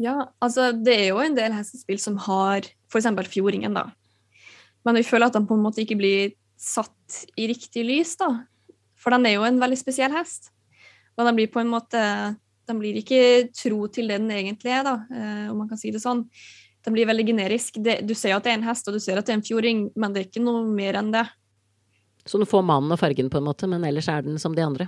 Ja, 0.00 0.14
altså 0.42 0.70
det 0.72 0.94
er 0.96 1.08
jo 1.12 1.20
en 1.22 1.36
del 1.36 1.52
hestespill 1.54 2.00
som 2.00 2.16
har 2.24 2.64
f.eks. 2.90 3.08
fjordingen, 3.30 3.76
da. 3.76 3.90
Men 4.86 4.98
vi 4.98 5.06
føler 5.06 5.28
at 5.28 5.36
den 5.36 5.46
på 5.46 5.56
en 5.56 5.62
måte 5.64 5.82
ikke 5.84 5.98
blir 6.00 6.32
satt 6.58 7.26
i 7.38 7.46
riktig 7.50 7.84
lys, 7.86 8.16
da. 8.20 8.30
For 8.98 9.14
den 9.14 9.26
er 9.28 9.36
jo 9.36 9.46
en 9.46 9.60
veldig 9.60 9.78
spesiell 9.78 10.14
hest. 10.14 10.50
Men 11.18 11.28
den 11.28 11.38
blir 11.40 11.52
på 11.52 11.60
en 11.60 11.68
måte 11.68 12.00
Den 12.70 12.78
blir 12.78 12.94
ikke 12.96 13.50
tro 13.52 13.88
til 13.90 14.06
det 14.08 14.20
den 14.20 14.30
egentlig 14.30 14.70
er, 14.70 14.84
da, 14.86 14.92
eh, 15.10 15.48
om 15.50 15.58
man 15.58 15.68
kan 15.68 15.76
si 15.76 15.90
det 15.90 15.98
sånn. 16.00 16.22
Den 16.86 16.94
blir 16.94 17.08
veldig 17.10 17.24
generisk. 17.26 17.74
Det, 17.82 17.96
du 18.06 18.14
ser 18.14 18.36
at 18.36 18.46
det 18.46 18.52
er 18.52 18.60
en 18.60 18.68
hest, 18.68 18.86
og 18.86 18.94
du 18.94 19.00
ser 19.02 19.18
at 19.18 19.26
det 19.26 19.34
er 19.34 19.40
en 19.40 19.44
fjording, 19.44 19.80
men 19.98 20.14
det 20.14 20.20
er 20.20 20.28
ikke 20.28 20.44
noe 20.44 20.62
mer 20.70 20.96
enn 21.00 21.10
det. 21.12 21.24
Så 22.22 22.38
den 22.38 22.46
får 22.46 22.62
mannen 22.62 22.94
og 22.94 23.00
fargen, 23.02 23.28
på 23.28 23.42
en 23.42 23.48
måte, 23.48 23.66
men 23.68 23.82
ellers 23.84 24.08
er 24.08 24.22
den 24.22 24.38
som 24.38 24.54
de 24.54 24.62
andre? 24.62 24.86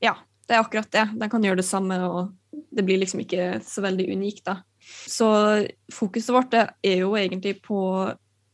Ja, 0.00 0.16
det 0.50 0.56
er 0.56 0.64
akkurat 0.64 0.90
det. 0.90 1.06
Den 1.14 1.30
kan 1.30 1.44
gjøre 1.46 1.60
det 1.60 1.68
samme, 1.68 1.96
og 2.02 2.58
det 2.74 2.82
blir 2.86 2.98
liksom 2.98 3.22
ikke 3.22 3.60
så 3.62 3.84
veldig 3.84 4.08
unikt, 4.10 4.42
da. 4.48 4.56
Så 5.06 5.28
fokuset 5.94 6.34
vårt 6.34 6.56
er 6.58 6.96
jo 7.04 7.12
egentlig 7.14 7.60
på 7.62 7.78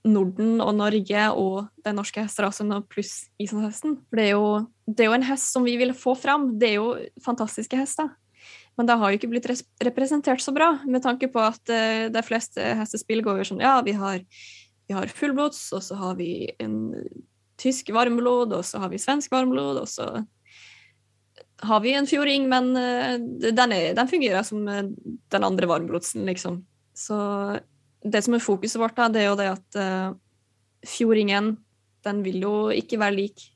Norden 0.06 0.60
og 0.62 0.74
Norge 0.76 1.22
og 1.34 1.70
den 1.86 1.96
norske 1.98 2.22
hesterasen 2.22 2.74
pluss 2.90 3.30
islandshesten. 3.42 3.96
For 4.06 4.20
det 4.20 4.26
er, 4.26 4.36
jo, 4.36 4.50
det 4.86 5.06
er, 5.06 5.10
jo, 5.10 5.16
en 5.16 5.26
hest 5.30 5.50
som 5.54 5.64
vi 5.66 5.78
vil 5.80 5.94
få 5.96 6.14
fram. 6.18 6.50
Det 6.60 6.74
er 6.74 6.76
jo 6.78 6.92
fantastiske 7.24 7.80
hester. 7.80 8.12
Men 8.76 8.90
det 8.90 8.98
har 9.00 9.10
jo 9.10 9.18
ikke 9.18 9.32
blitt 9.32 9.48
representert 9.80 10.44
så 10.44 10.52
bra, 10.52 10.74
med 10.84 11.00
tanke 11.04 11.30
på 11.32 11.40
at 11.40 11.72
uh, 11.72 12.06
de 12.12 12.22
fleste 12.26 12.60
hestespill 12.76 13.24
går 13.24 13.40
jo 13.40 13.48
sånn 13.48 13.64
Ja, 13.64 13.78
vi 13.80 13.96
har, 13.96 14.20
vi 14.84 14.98
har 14.98 15.08
fullblods, 15.08 15.70
og 15.72 15.80
så 15.86 15.96
har 15.96 16.18
vi 16.20 16.50
en 16.60 16.92
tysk 17.56 17.88
varmblod, 17.96 18.52
og 18.52 18.66
så 18.68 18.82
har 18.82 18.92
vi 18.92 19.00
svensk 19.00 19.32
varmblod, 19.32 19.80
og 19.80 19.88
så 19.88 20.10
har 21.62 21.80
vi 21.80 21.94
en 21.96 22.08
fjording, 22.08 22.48
men 22.52 22.70
uh, 22.76 23.16
den, 23.40 23.72
er, 23.72 23.94
den, 23.96 24.10
fungerer 24.10 24.44
som 24.46 24.66
uh, 24.68 24.84
den 25.32 25.46
andre 25.46 25.68
varmblodsen, 25.70 26.26
liksom. 26.28 26.60
Så 26.96 27.16
det 28.04 28.22
som 28.24 28.36
er 28.36 28.44
fokuset 28.44 28.80
vårt, 28.80 28.96
da, 28.98 29.08
det 29.12 29.24
er 29.24 29.30
jo 29.30 29.38
det 29.40 29.50
at 29.54 29.78
uh, 29.80 30.16
fjordingen 30.86 31.56
den 32.06 32.22
vil 32.22 32.42
jo 32.44 32.54
ikke 32.74 33.00
være 33.00 33.16
lik 33.16 33.48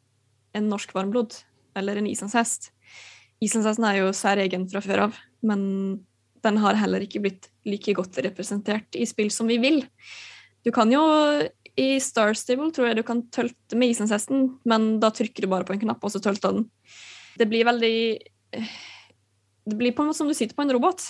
en 0.56 0.66
norsk 0.70 0.92
varmblod 0.96 1.36
eller 1.78 2.00
en 2.00 2.08
islandshest. 2.10 2.72
Islandshesten 3.40 3.86
er 3.86 4.00
jo 4.00 4.14
særegen 4.16 4.66
fra 4.70 4.82
før 4.84 5.06
av, 5.06 5.20
men 5.46 5.62
den 6.44 6.58
har 6.60 6.78
heller 6.80 7.04
ikke 7.04 7.22
blitt 7.22 7.48
like 7.68 7.94
godt 7.96 8.18
representert 8.24 8.96
i 8.98 9.06
spill 9.08 9.30
som 9.32 9.48
vi 9.50 9.60
vil. 9.62 9.82
Du 10.64 10.72
kan 10.74 10.90
jo 10.92 11.04
i 11.80 11.94
Star 12.02 12.34
Stable 12.36 12.72
tror 12.74 12.90
jeg 12.90 12.98
du 12.98 13.04
kan 13.06 13.22
tølte 13.32 13.78
med 13.78 13.92
islandshesten, 13.92 14.48
men 14.68 14.90
da 15.02 15.12
trykker 15.14 15.44
du 15.44 15.52
bare 15.52 15.66
på 15.68 15.76
en 15.76 15.84
knapp, 15.84 16.02
og 16.04 16.12
så 16.12 16.20
tølter 16.22 16.56
den. 16.56 16.66
Det 17.38 17.46
blir 17.50 17.66
veldig 17.68 17.96
Det 19.70 19.76
blir 19.78 19.92
på 19.94 20.02
en 20.02 20.10
måte 20.10 20.18
som 20.18 20.30
du 20.30 20.34
sitter 20.34 20.56
på 20.56 20.64
en 20.64 20.72
robot. 20.74 21.04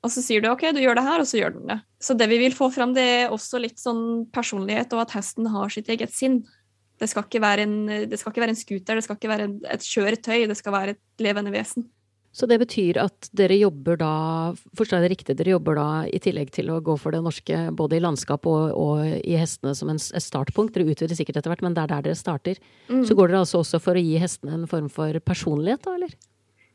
Og 0.00 0.12
så 0.12 0.22
sier 0.24 0.40
du 0.40 0.48
OK, 0.48 0.64
du 0.72 0.80
gjør 0.80 0.96
det 0.96 1.04
her, 1.04 1.20
og 1.20 1.28
så 1.28 1.38
gjør 1.42 1.58
den 1.58 1.68
det. 1.68 1.76
Så 2.00 2.16
det 2.16 2.30
vi 2.30 2.38
vil 2.40 2.56
få 2.56 2.70
fram, 2.72 2.94
det 2.96 3.04
er 3.04 3.34
også 3.34 3.60
litt 3.60 3.80
sånn 3.80 4.24
personlighet, 4.32 4.94
og 4.96 5.04
at 5.04 5.12
hesten 5.18 5.50
har 5.52 5.72
sitt 5.72 5.90
eget 5.92 6.14
sinn. 6.16 6.40
Det 7.00 7.08
skal 7.10 7.26
ikke 7.26 7.42
være 7.44 7.66
en, 7.68 7.76
det 8.08 8.18
skal 8.20 8.32
ikke 8.32 8.44
være 8.46 8.54
en 8.54 8.60
scooter, 8.60 8.96
det 8.96 9.04
skal 9.04 9.18
ikke 9.18 9.32
være 9.32 9.48
et 9.76 9.84
kjøretøy, 9.84 10.46
det 10.48 10.56
skal 10.56 10.74
være 10.76 10.96
et 10.96 11.24
levende 11.24 11.52
vesen. 11.52 11.84
Så 12.30 12.46
det 12.46 12.60
betyr 12.62 13.00
at 13.02 13.26
dere 13.34 13.56
jobber 13.58 13.98
da, 13.98 14.12
forstår 14.78 15.00
jeg 15.00 15.04
det 15.04 15.12
riktig, 15.14 15.34
dere 15.40 15.54
jobber 15.56 15.78
da 15.80 15.86
i 16.06 16.20
tillegg 16.22 16.52
til 16.54 16.70
å 16.70 16.78
gå 16.84 16.94
for 17.00 17.14
det 17.14 17.24
norske 17.24 17.58
både 17.74 17.98
i 17.98 18.02
landskap 18.04 18.46
og, 18.46 18.70
og 18.78 19.02
i 19.02 19.34
hestene 19.38 19.74
som 19.74 19.90
en 19.90 19.98
startpunkt, 19.98 20.76
dere 20.76 20.94
utvider 20.94 21.18
sikkert 21.18 21.40
etter 21.40 21.50
hvert, 21.50 21.64
men 21.66 21.74
det 21.74 21.82
er 21.82 21.94
der 21.96 22.06
dere 22.06 22.18
starter. 22.18 22.60
Mm. 22.86 23.02
Så 23.08 23.18
går 23.18 23.32
dere 23.32 23.42
altså 23.42 23.64
også 23.64 23.82
for 23.82 23.98
å 23.98 24.04
gi 24.04 24.20
hestene 24.22 24.54
en 24.60 24.68
form 24.70 24.86
for 24.92 25.18
personlighet, 25.26 25.82
da, 25.86 25.96
eller? 25.98 26.14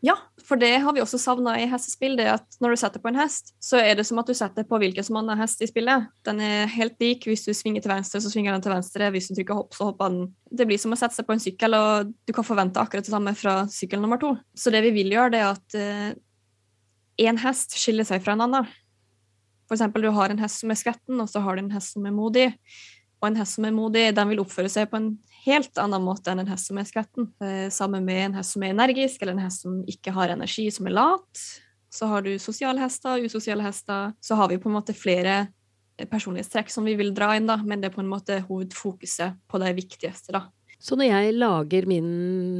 Ja, 0.04 0.16
for 0.44 0.60
det 0.60 0.72
har 0.84 0.94
vi 0.94 1.02
også 1.02 1.18
savna 1.22 1.56
i 1.58 1.66
hestespill. 1.70 2.16
det 2.18 2.28
at 2.30 2.58
Når 2.62 2.70
du 2.70 2.76
setter 2.78 3.02
på 3.02 3.10
en 3.10 3.18
hest, 3.20 3.54
så 3.64 3.80
er 3.80 3.96
det 3.96 4.06
som 4.06 4.20
at 4.20 4.28
du 4.28 4.34
setter 4.34 4.64
på 4.68 4.78
hvilken 4.82 5.04
som 5.04 5.18
annen 5.18 5.40
hest 5.40 5.62
i 5.62 5.70
spillet. 5.70 6.08
Den 6.28 6.42
er 6.44 6.68
helt 6.68 7.00
lik. 7.02 7.26
Hvis 7.26 7.46
du 7.46 7.54
svinger 7.54 7.82
til 7.82 7.94
venstre, 7.94 8.22
så 8.22 8.30
svinger 8.30 8.54
den 8.54 8.62
til 8.62 8.74
venstre. 8.76 9.10
Hvis 9.12 9.30
du 9.30 9.36
trykker 9.36 9.62
hopp, 9.62 9.74
så 9.74 9.90
hopper 9.90 10.12
den. 10.12 10.28
Det 10.52 10.68
blir 10.68 10.82
som 10.82 10.94
å 10.94 11.00
sette 11.00 11.18
seg 11.18 11.28
på 11.28 11.34
en 11.34 11.42
sykkel, 11.42 11.74
og 11.74 12.14
du 12.28 12.34
kan 12.36 12.46
forvente 12.46 12.82
akkurat 12.82 13.08
det 13.08 13.14
samme 13.14 13.34
fra 13.38 13.58
sykkel 13.72 14.04
nummer 14.04 14.22
to. 14.22 14.36
Så 14.54 14.74
det 14.74 14.84
vi 14.86 14.94
vil 15.00 15.16
gjøre, 15.16 15.34
det 15.34 15.42
er 15.42 15.54
at 15.54 15.78
én 17.26 17.40
uh, 17.40 17.46
hest 17.48 17.78
skiller 17.80 18.08
seg 18.08 18.22
fra 18.26 18.36
en 18.36 18.46
annen. 18.46 18.70
For 19.66 19.78
eksempel, 19.78 20.06
du 20.06 20.14
har 20.14 20.30
en 20.30 20.44
hest 20.44 20.62
som 20.62 20.70
er 20.70 20.78
skvetten, 20.78 21.18
og 21.18 21.32
så 21.32 21.42
har 21.42 21.56
du 21.56 21.66
en 21.66 21.74
hest 21.74 21.96
som 21.96 22.06
er 22.06 22.14
modig. 22.14 22.52
Og 23.24 23.32
en 23.32 23.40
hest 23.40 23.58
som 23.58 23.66
er 23.66 23.74
modig, 23.74 24.12
den 24.14 24.30
vil 24.30 24.44
oppføre 24.44 24.70
seg 24.70 24.92
på 24.92 25.02
en 25.02 25.16
helt 25.46 25.78
annen 25.82 26.04
måte 26.04 26.32
enn 26.32 26.42
en 26.44 26.50
hest 26.50 26.70
som 26.72 26.80
er 26.82 26.88
skvetten. 26.90 27.30
Eh, 27.44 27.68
sammen 27.74 28.06
med 28.08 28.22
en 28.30 28.40
hest 28.40 28.56
som 28.56 28.66
er 28.66 28.74
energisk, 28.74 29.22
eller 29.22 29.38
en 29.38 29.46
hest 29.46 29.66
som 29.66 29.78
ikke 29.90 30.14
har 30.16 30.34
energi, 30.34 30.68
som 30.74 30.90
er 30.90 30.98
lat. 30.98 31.44
Så 31.94 32.10
har 32.12 32.26
du 32.26 32.34
sosiale 32.42 32.82
hester, 32.82 33.24
usosiale 33.24 33.64
hester. 33.64 34.12
Så 34.22 34.36
har 34.36 34.52
vi 34.52 34.60
på 34.60 34.70
en 34.72 34.78
måte 34.78 34.96
flere 34.98 35.46
personlighetstrekk 36.12 36.70
som 36.74 36.88
vi 36.88 36.98
vil 37.00 37.14
dra 37.16 37.32
inn, 37.38 37.48
da, 37.48 37.56
men 37.64 37.80
det 37.80 37.90
er 37.90 37.96
på 37.96 38.04
en 38.04 38.12
måte 38.12 38.42
hovedfokuset 38.50 39.38
på 39.48 39.62
det 39.64 39.72
viktigste, 39.78 40.36
da. 40.36 40.48
Så 40.76 40.98
når 41.00 41.08
jeg 41.08 41.36
lager 41.40 41.86
min 41.88 42.08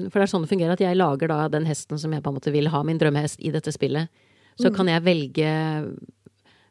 For 0.08 0.22
det 0.22 0.24
er 0.24 0.32
sånn 0.32 0.46
det 0.46 0.50
fungerer, 0.50 0.78
at 0.78 0.82
jeg 0.82 0.96
lager 0.96 1.30
da 1.30 1.50
den 1.52 1.68
hesten 1.68 2.00
som 2.00 2.14
jeg 2.16 2.24
på 2.24 2.32
en 2.32 2.38
måte 2.38 2.54
vil 2.56 2.70
ha, 2.72 2.80
min 2.88 3.02
drømmehest, 3.02 3.42
i 3.44 3.52
dette 3.54 3.74
spillet, 3.76 4.08
så 4.56 4.70
mm. 4.72 4.76
kan 4.78 4.92
jeg 4.94 5.04
velge 5.06 5.50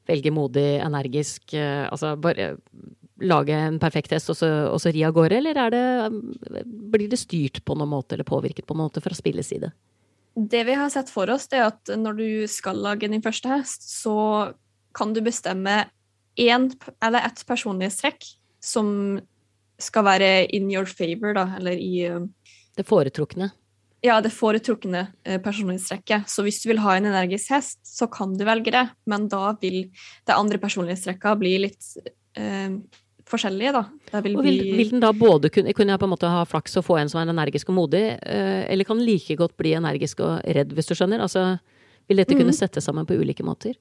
velge 0.08 0.32
modig, 0.34 0.66
energisk, 0.84 1.54
eh, 1.56 1.84
altså 1.88 2.14
bare 2.20 2.54
lage 3.22 3.54
en 3.54 3.78
perfekt 3.78 4.14
hest 4.14 4.30
og 4.32 4.38
så, 4.38 4.48
og 4.72 4.80
så 4.82 4.90
ri 4.94 5.04
av 5.06 5.14
gårde, 5.14 5.38
eller 5.38 5.58
det, 5.70 6.62
blir 6.90 7.10
det 7.10 7.20
styrt 7.20 7.62
på 7.64 7.76
noen 7.78 7.92
måte 7.92 8.16
eller 8.16 8.26
påvirket 8.26 8.66
på 8.66 8.74
noen 8.74 8.90
måte 8.90 9.02
fra 9.04 9.14
spillets 9.14 9.52
side? 9.54 9.70
Det 10.34 10.64
vi 10.66 10.74
har 10.74 10.90
sett 10.90 11.12
for 11.14 11.30
oss, 11.30 11.46
det 11.50 11.60
er 11.60 11.68
at 11.68 11.92
når 11.98 12.16
du 12.18 12.28
skal 12.50 12.80
lage 12.82 13.10
din 13.10 13.22
første 13.22 13.50
hest, 13.52 13.86
så 13.86 14.16
kan 14.94 15.14
du 15.14 15.22
bestemme 15.22 15.84
én 16.40 16.72
eller 17.02 17.26
ett 17.26 17.44
personlighetstrekk 17.46 18.26
som 18.64 18.88
skal 19.78 20.06
være 20.06 20.30
in 20.54 20.66
your 20.72 20.86
favor, 20.86 21.34
da, 21.36 21.48
eller 21.58 21.78
i 21.78 22.08
Det 22.74 22.86
foretrukne? 22.86 23.52
Ja, 24.04 24.18
det 24.20 24.34
foretrukne 24.36 25.06
eh, 25.24 25.40
personlighetstrekket. 25.40 26.26
Så 26.28 26.42
hvis 26.44 26.60
du 26.62 26.68
vil 26.68 26.82
ha 26.84 26.96
en 26.96 27.06
energisk 27.08 27.54
hest, 27.54 27.78
så 27.86 28.08
kan 28.12 28.34
du 28.36 28.44
velge 28.44 28.74
det, 28.74 28.84
men 29.08 29.30
da 29.32 29.54
vil 29.62 29.86
det 30.26 30.34
andre 30.34 30.60
personlighetstrekka 30.60 31.32
bli 31.40 31.54
litt 31.62 31.86
eh, 32.36 32.74
forskjellige, 33.30 33.72
da. 33.74 33.84
Vil, 34.20 34.36
vil, 34.36 34.42
vil, 34.44 34.76
vil, 34.78 34.90
den 34.92 35.02
da 35.02 35.12
både 35.16 35.50
kunne, 35.52 35.72
kunne 35.76 35.94
jeg 35.94 36.02
på 36.02 36.08
en 36.08 36.12
måte 36.12 36.30
ha 36.30 36.44
flaks 36.48 36.78
og 36.80 36.86
få 36.86 36.98
en 37.00 37.10
som 37.10 37.22
er 37.22 37.32
energisk 37.32 37.72
og 37.72 37.78
modig, 37.78 38.04
eh, 38.20 38.64
eller 38.72 38.88
kan 38.88 39.00
like 39.00 39.36
godt 39.40 39.56
bli 39.60 39.74
energisk 39.78 40.22
og 40.24 40.44
redd, 40.44 40.74
hvis 40.76 40.90
du 40.90 40.94
skjønner? 40.98 41.24
Altså, 41.24 41.56
vil 42.10 42.20
dette 42.20 42.36
kunne 42.36 42.52
mm. 42.52 42.60
settes 42.60 42.86
sammen 42.88 43.08
på 43.08 43.16
ulike 43.16 43.46
måter? 43.46 43.76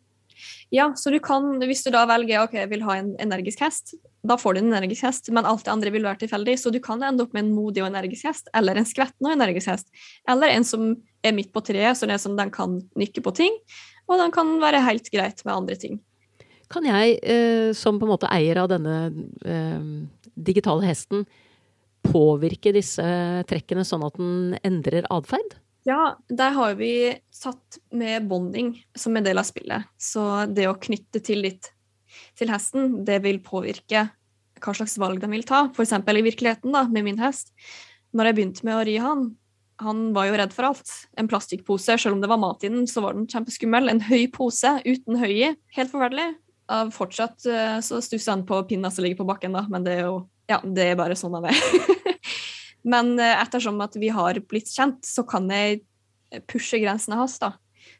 Ja, 0.73 0.89
så 0.97 1.11
du 1.13 1.19
kan, 1.23 1.45
hvis 1.61 1.83
du 1.85 1.91
da 1.93 2.05
velger 2.09 2.43
ok, 2.43 2.55
jeg 2.63 2.69
vil 2.71 2.83
ha 2.87 2.97
en 2.97 3.13
energisk 3.21 3.61
hest, 3.63 3.93
da 4.25 4.37
får 4.39 4.55
du 4.55 4.61
en 4.63 4.71
energisk 4.71 5.05
hest, 5.05 5.29
men 5.35 5.45
alt 5.47 5.65
det 5.65 5.73
andre 5.73 5.91
vil 5.93 6.05
være 6.07 6.23
tilfeldig, 6.23 6.55
så 6.59 6.71
du 6.73 6.79
kan 6.83 7.03
ende 7.03 7.25
opp 7.25 7.35
med 7.35 7.45
en 7.45 7.53
modig 7.55 7.83
og 7.83 7.91
energisk 7.91 8.29
hest, 8.29 8.49
eller 8.55 8.79
en 8.79 8.87
skvetten 8.87 9.27
og 9.27 9.35
energisk 9.35 9.69
hest, 9.73 9.91
eller 10.29 10.53
en 10.53 10.65
som 10.67 10.93
er 11.23 11.35
midt 11.35 11.51
på 11.53 11.63
treet, 11.67 11.99
så 11.99 12.09
er 12.09 12.21
som 12.21 12.37
den 12.39 12.51
kan 12.53 12.79
nykke 12.99 13.23
på 13.23 13.35
ting, 13.35 13.59
og 14.09 14.19
den 14.19 14.33
kan 14.35 14.55
være 14.63 14.83
helt 14.87 15.11
greit 15.13 15.43
med 15.45 15.55
andre 15.55 15.77
ting. 15.79 16.01
Kan 16.73 16.87
jeg, 16.89 17.19
eh, 17.21 17.71
som 17.77 17.99
på 18.01 18.07
en 18.07 18.13
måte 18.15 18.29
eier 18.33 18.57
av 18.63 18.71
denne 18.71 18.95
eh, 19.45 19.83
digitale 20.33 20.87
hesten, 20.87 21.27
påvirke 22.03 22.73
disse 22.75 23.03
trekkene 23.47 23.85
sånn 23.87 24.05
at 24.07 24.17
den 24.17 24.57
endrer 24.65 25.05
atferd? 25.13 25.59
Ja, 25.87 26.15
der 26.31 26.55
har 26.55 26.75
vi 26.79 27.13
satt 27.33 27.77
med 27.91 28.25
bonding 28.31 28.73
som 28.95 29.15
en 29.15 29.25
del 29.25 29.39
av 29.39 29.47
spillet. 29.47 29.85
Så 29.99 30.47
det 30.49 30.65
å 30.69 30.79
knytte 30.79 31.21
tillit 31.23 31.69
til 32.39 32.51
hesten, 32.53 33.03
det 33.05 33.19
vil 33.25 33.41
påvirke 33.43 34.07
hva 34.63 34.75
slags 34.75 34.95
valg 35.01 35.19
den 35.21 35.33
vil 35.35 35.45
ta. 35.45 35.65
Eksempel 35.75 36.21
i 36.21 36.25
virkeligheten, 36.25 36.71
da, 36.73 36.85
med 36.87 37.05
min 37.05 37.19
hest. 37.21 37.51
Når 38.15 38.29
jeg 38.29 38.37
begynte 38.37 38.67
med 38.67 38.79
å 38.79 38.85
ri 38.87 38.95
han, 39.03 39.25
han 39.83 40.05
var 40.15 40.29
jo 40.29 40.37
redd 40.39 40.53
for 40.55 40.69
alt. 40.69 40.87
En 41.19 41.27
plastikkpose, 41.27 41.97
selv 41.99 42.15
om 42.15 42.23
det 42.23 42.31
var 42.31 42.39
mat 42.39 42.63
i 42.63 42.71
den, 42.71 42.87
så 42.87 43.03
var 43.03 43.17
den 43.17 43.27
kjempeskummel. 43.27 43.91
En 43.91 44.03
høy 44.07 44.29
pose 44.31 44.77
uten 44.87 45.19
høy 45.19 45.33
i. 45.33 45.51
Helt 45.75 45.91
forferdelig 45.91 46.31
fortsatt 46.93 47.47
eh, 47.49 47.79
så 47.85 48.01
stusser 48.03 48.35
han 48.35 48.45
på 48.47 48.61
pinna 48.69 48.91
som 48.91 49.05
ligger 49.05 49.21
på 49.21 49.29
bakken, 49.29 49.55
da, 49.55 49.65
men 49.71 49.85
det 49.85 49.97
er 49.99 50.07
jo 50.07 50.21
ja, 50.49 50.59
det 50.63 50.89
er 50.91 50.99
bare 50.99 51.15
sånn 51.15 51.35
han 51.37 51.47
er. 51.49 51.59
men 52.93 53.13
eh, 53.19 53.35
ettersom 53.39 53.79
at 53.85 53.95
vi 53.99 54.11
har 54.13 54.39
blitt 54.49 54.71
kjent, 54.71 55.03
så 55.07 55.25
kan 55.27 55.47
jeg 55.53 55.83
pushe 56.49 56.79
grensene 56.81 57.19
hans. 57.19 57.37
da. 57.39 57.53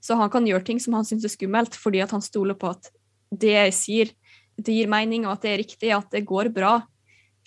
Så 0.04 0.18
han 0.20 0.32
kan 0.34 0.48
gjøre 0.48 0.66
ting 0.68 0.82
som 0.84 0.98
han 0.98 1.08
syns 1.08 1.26
er 1.28 1.34
skummelt, 1.34 1.78
fordi 1.80 2.04
at 2.04 2.12
han 2.16 2.24
stoler 2.24 2.58
på 2.60 2.74
at 2.74 2.92
det 3.34 3.54
jeg 3.56 3.78
sier, 3.78 4.12
det 4.60 4.76
gir 4.76 4.92
mening, 4.92 5.26
og 5.26 5.38
at 5.38 5.46
det 5.46 5.54
er 5.54 5.64
riktig, 5.64 5.94
at 5.96 6.12
det 6.14 6.26
går 6.30 6.52
bra, 6.54 6.80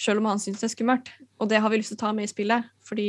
selv 0.00 0.22
om 0.22 0.30
han 0.32 0.42
syns 0.42 0.62
det 0.62 0.70
er 0.70 0.74
skummelt. 0.74 1.12
Og 1.40 1.50
det 1.50 1.60
har 1.62 1.72
vi 1.72 1.80
lyst 1.80 1.94
til 1.94 2.00
å 2.00 2.04
ta 2.06 2.14
med 2.16 2.26
i 2.26 2.32
spillet, 2.32 2.66
fordi 2.86 3.08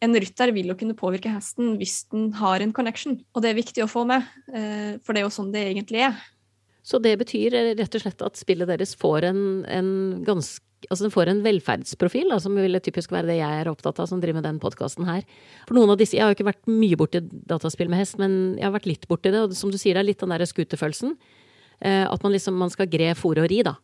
en 0.00 0.16
rytter 0.16 0.52
vil 0.56 0.72
jo 0.72 0.76
kunne 0.80 0.96
påvirke 0.96 1.32
hesten 1.32 1.74
hvis 1.80 2.02
den 2.12 2.30
har 2.38 2.62
en 2.64 2.74
connection, 2.76 3.18
og 3.34 3.44
det 3.44 3.52
er 3.52 3.58
viktig 3.58 3.84
å 3.84 3.90
få 3.90 4.06
med, 4.08 4.26
eh, 4.52 4.96
for 5.04 5.12
det 5.12 5.22
er 5.22 5.28
jo 5.28 5.34
sånn 5.34 5.52
det 5.54 5.66
egentlig 5.68 6.06
er. 6.08 6.16
Så 6.90 6.98
det 7.02 7.14
betyr 7.20 7.54
rett 7.78 7.94
og 7.94 8.02
slett 8.02 8.24
at 8.26 8.40
spillet 8.40 8.68
deres 8.70 8.96
får 8.98 9.30
en, 9.30 9.44
en 9.70 9.94
ganske 10.26 10.66
Altså 10.88 11.04
den 11.04 11.12
får 11.12 11.28
en 11.28 11.42
velferdsprofil, 11.44 12.30
som 12.40 12.54
ville 12.56 12.78
typisk 12.80 13.12
være 13.12 13.28
det 13.28 13.34
jeg 13.36 13.56
er 13.60 13.68
opptatt 13.68 13.98
av 14.00 14.06
som 14.08 14.20
driver 14.22 14.38
med 14.38 14.46
den 14.48 14.60
podkasten 14.62 15.04
her. 15.04 15.26
For 15.68 15.76
noen 15.76 15.92
av 15.92 15.98
disse, 16.00 16.16
Jeg 16.16 16.24
har 16.24 16.32
jo 16.32 16.38
ikke 16.38 16.46
vært 16.48 16.70
mye 16.72 16.96
borti 16.96 17.20
dataspill 17.20 17.90
med 17.92 18.00
hest, 18.00 18.16
men 18.16 18.56
jeg 18.56 18.64
har 18.64 18.72
vært 18.72 18.88
litt 18.88 19.04
borti 19.10 19.28
det. 19.28 19.42
Og 19.44 19.52
som 19.52 19.68
du 19.68 19.76
sier, 19.76 19.92
det 19.92 20.00
er 20.00 20.08
litt 20.08 20.24
den 20.24 20.32
derre 20.32 20.48
skuterfølelsen. 20.48 21.12
Eh, 21.84 22.06
at 22.08 22.24
man 22.24 22.32
liksom 22.32 22.56
man 22.56 22.72
skal 22.72 22.88
gre, 22.88 23.12
fòre 23.12 23.44
og 23.44 23.52
ri, 23.52 23.60
da. 23.68 23.76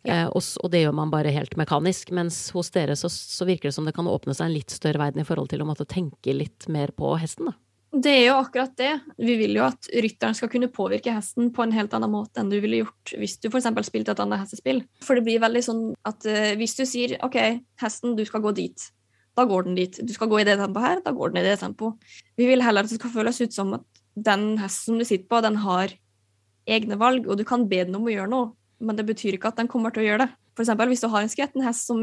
Ja. 0.00 0.22
Eh, 0.22 0.26
og, 0.32 0.40
og, 0.64 0.70
det 0.72 0.80
gjør 0.80 0.96
man 0.96 1.12
bare 1.12 1.34
helt 1.34 1.56
mekanisk. 1.60 2.08
Mens 2.16 2.40
hos 2.56 2.72
dere 2.72 2.96
så, 2.96 3.12
så, 3.12 3.44
virker 3.44 3.68
det 3.68 3.76
som 3.76 3.84
det 3.84 3.94
kan 3.96 4.08
åpne 4.08 4.32
seg 4.32 4.48
en 4.48 4.56
litt 4.56 4.72
større 4.72 5.02
verden 5.02 5.20
i 5.20 5.28
forhold 5.28 5.52
til 5.52 5.60
å 5.60 5.68
måtte 5.68 5.88
tenke 5.88 6.32
litt 6.32 6.70
mer 6.72 6.96
på 6.96 7.18
hesten, 7.20 7.52
da. 7.52 7.58
Det 7.90 8.10
er 8.12 8.28
jo 8.28 8.36
akkurat 8.38 8.70
det. 8.78 8.90
Vi 9.18 9.34
vil 9.40 9.56
jo 9.58 9.64
at 9.66 9.88
rytteren 9.90 10.36
skal 10.38 10.50
kunne 10.52 10.70
påvirke 10.70 11.10
hesten 11.10 11.48
på 11.54 11.64
en 11.64 11.74
helt 11.74 11.94
annen 11.96 12.12
måte 12.12 12.38
enn 12.38 12.52
du 12.52 12.60
ville 12.62 12.84
gjort 12.84 13.14
hvis 13.18 13.34
du 13.42 13.48
f.eks. 13.50 13.66
spilte 13.88 14.14
et 14.14 14.22
annet 14.22 14.44
hestespill. 14.44 14.84
For 15.02 15.18
det 15.18 15.24
blir 15.26 15.42
veldig 15.42 15.62
sånn 15.66 15.80
at 16.06 16.26
uh, 16.28 16.52
hvis 16.60 16.76
du 16.78 16.84
sier 16.86 17.16
OK, 17.26 17.38
hesten, 17.82 18.14
du 18.14 18.22
skal 18.28 18.44
gå 18.44 18.52
dit, 18.54 18.84
da 19.34 19.46
går 19.48 19.66
den 19.66 19.78
dit. 19.78 19.98
Du 20.06 20.12
skal 20.14 20.30
gå 20.30 20.38
i 20.38 20.46
det 20.46 20.60
tempoet 20.60 20.86
her, 20.86 21.02
da 21.02 21.14
går 21.16 21.32
den 21.32 21.42
i 21.42 21.48
det 21.48 21.56
tempoet. 21.64 22.12
Vi 22.38 22.46
vil 22.46 22.62
heller 22.62 22.86
at 22.86 22.92
det 22.92 23.00
skal 23.00 23.14
føles 23.14 23.40
ut 23.42 23.56
som 23.56 23.74
at 23.80 24.02
den 24.14 24.52
hesten 24.60 25.00
du 25.00 25.06
sitter 25.08 25.26
på, 25.30 25.40
den 25.42 25.58
har 25.64 25.94
egne 26.70 26.98
valg, 27.00 27.26
og 27.26 27.40
du 27.40 27.46
kan 27.48 27.66
be 27.70 27.80
den 27.88 27.96
om 27.98 28.06
å 28.06 28.12
gjøre 28.12 28.30
noe, 28.30 28.52
men 28.78 28.98
det 28.98 29.06
betyr 29.08 29.34
ikke 29.34 29.50
at 29.50 29.58
den 29.58 29.70
kommer 29.70 29.90
til 29.90 30.04
å 30.04 30.06
gjøre 30.06 30.28
det. 30.28 30.34
Eksempel, 30.60 30.90
hvis 30.92 31.02
du 31.02 31.08
har 31.10 31.24
en 31.24 31.32
skvetten 31.32 31.64
hest 31.64 31.88
som 31.88 32.00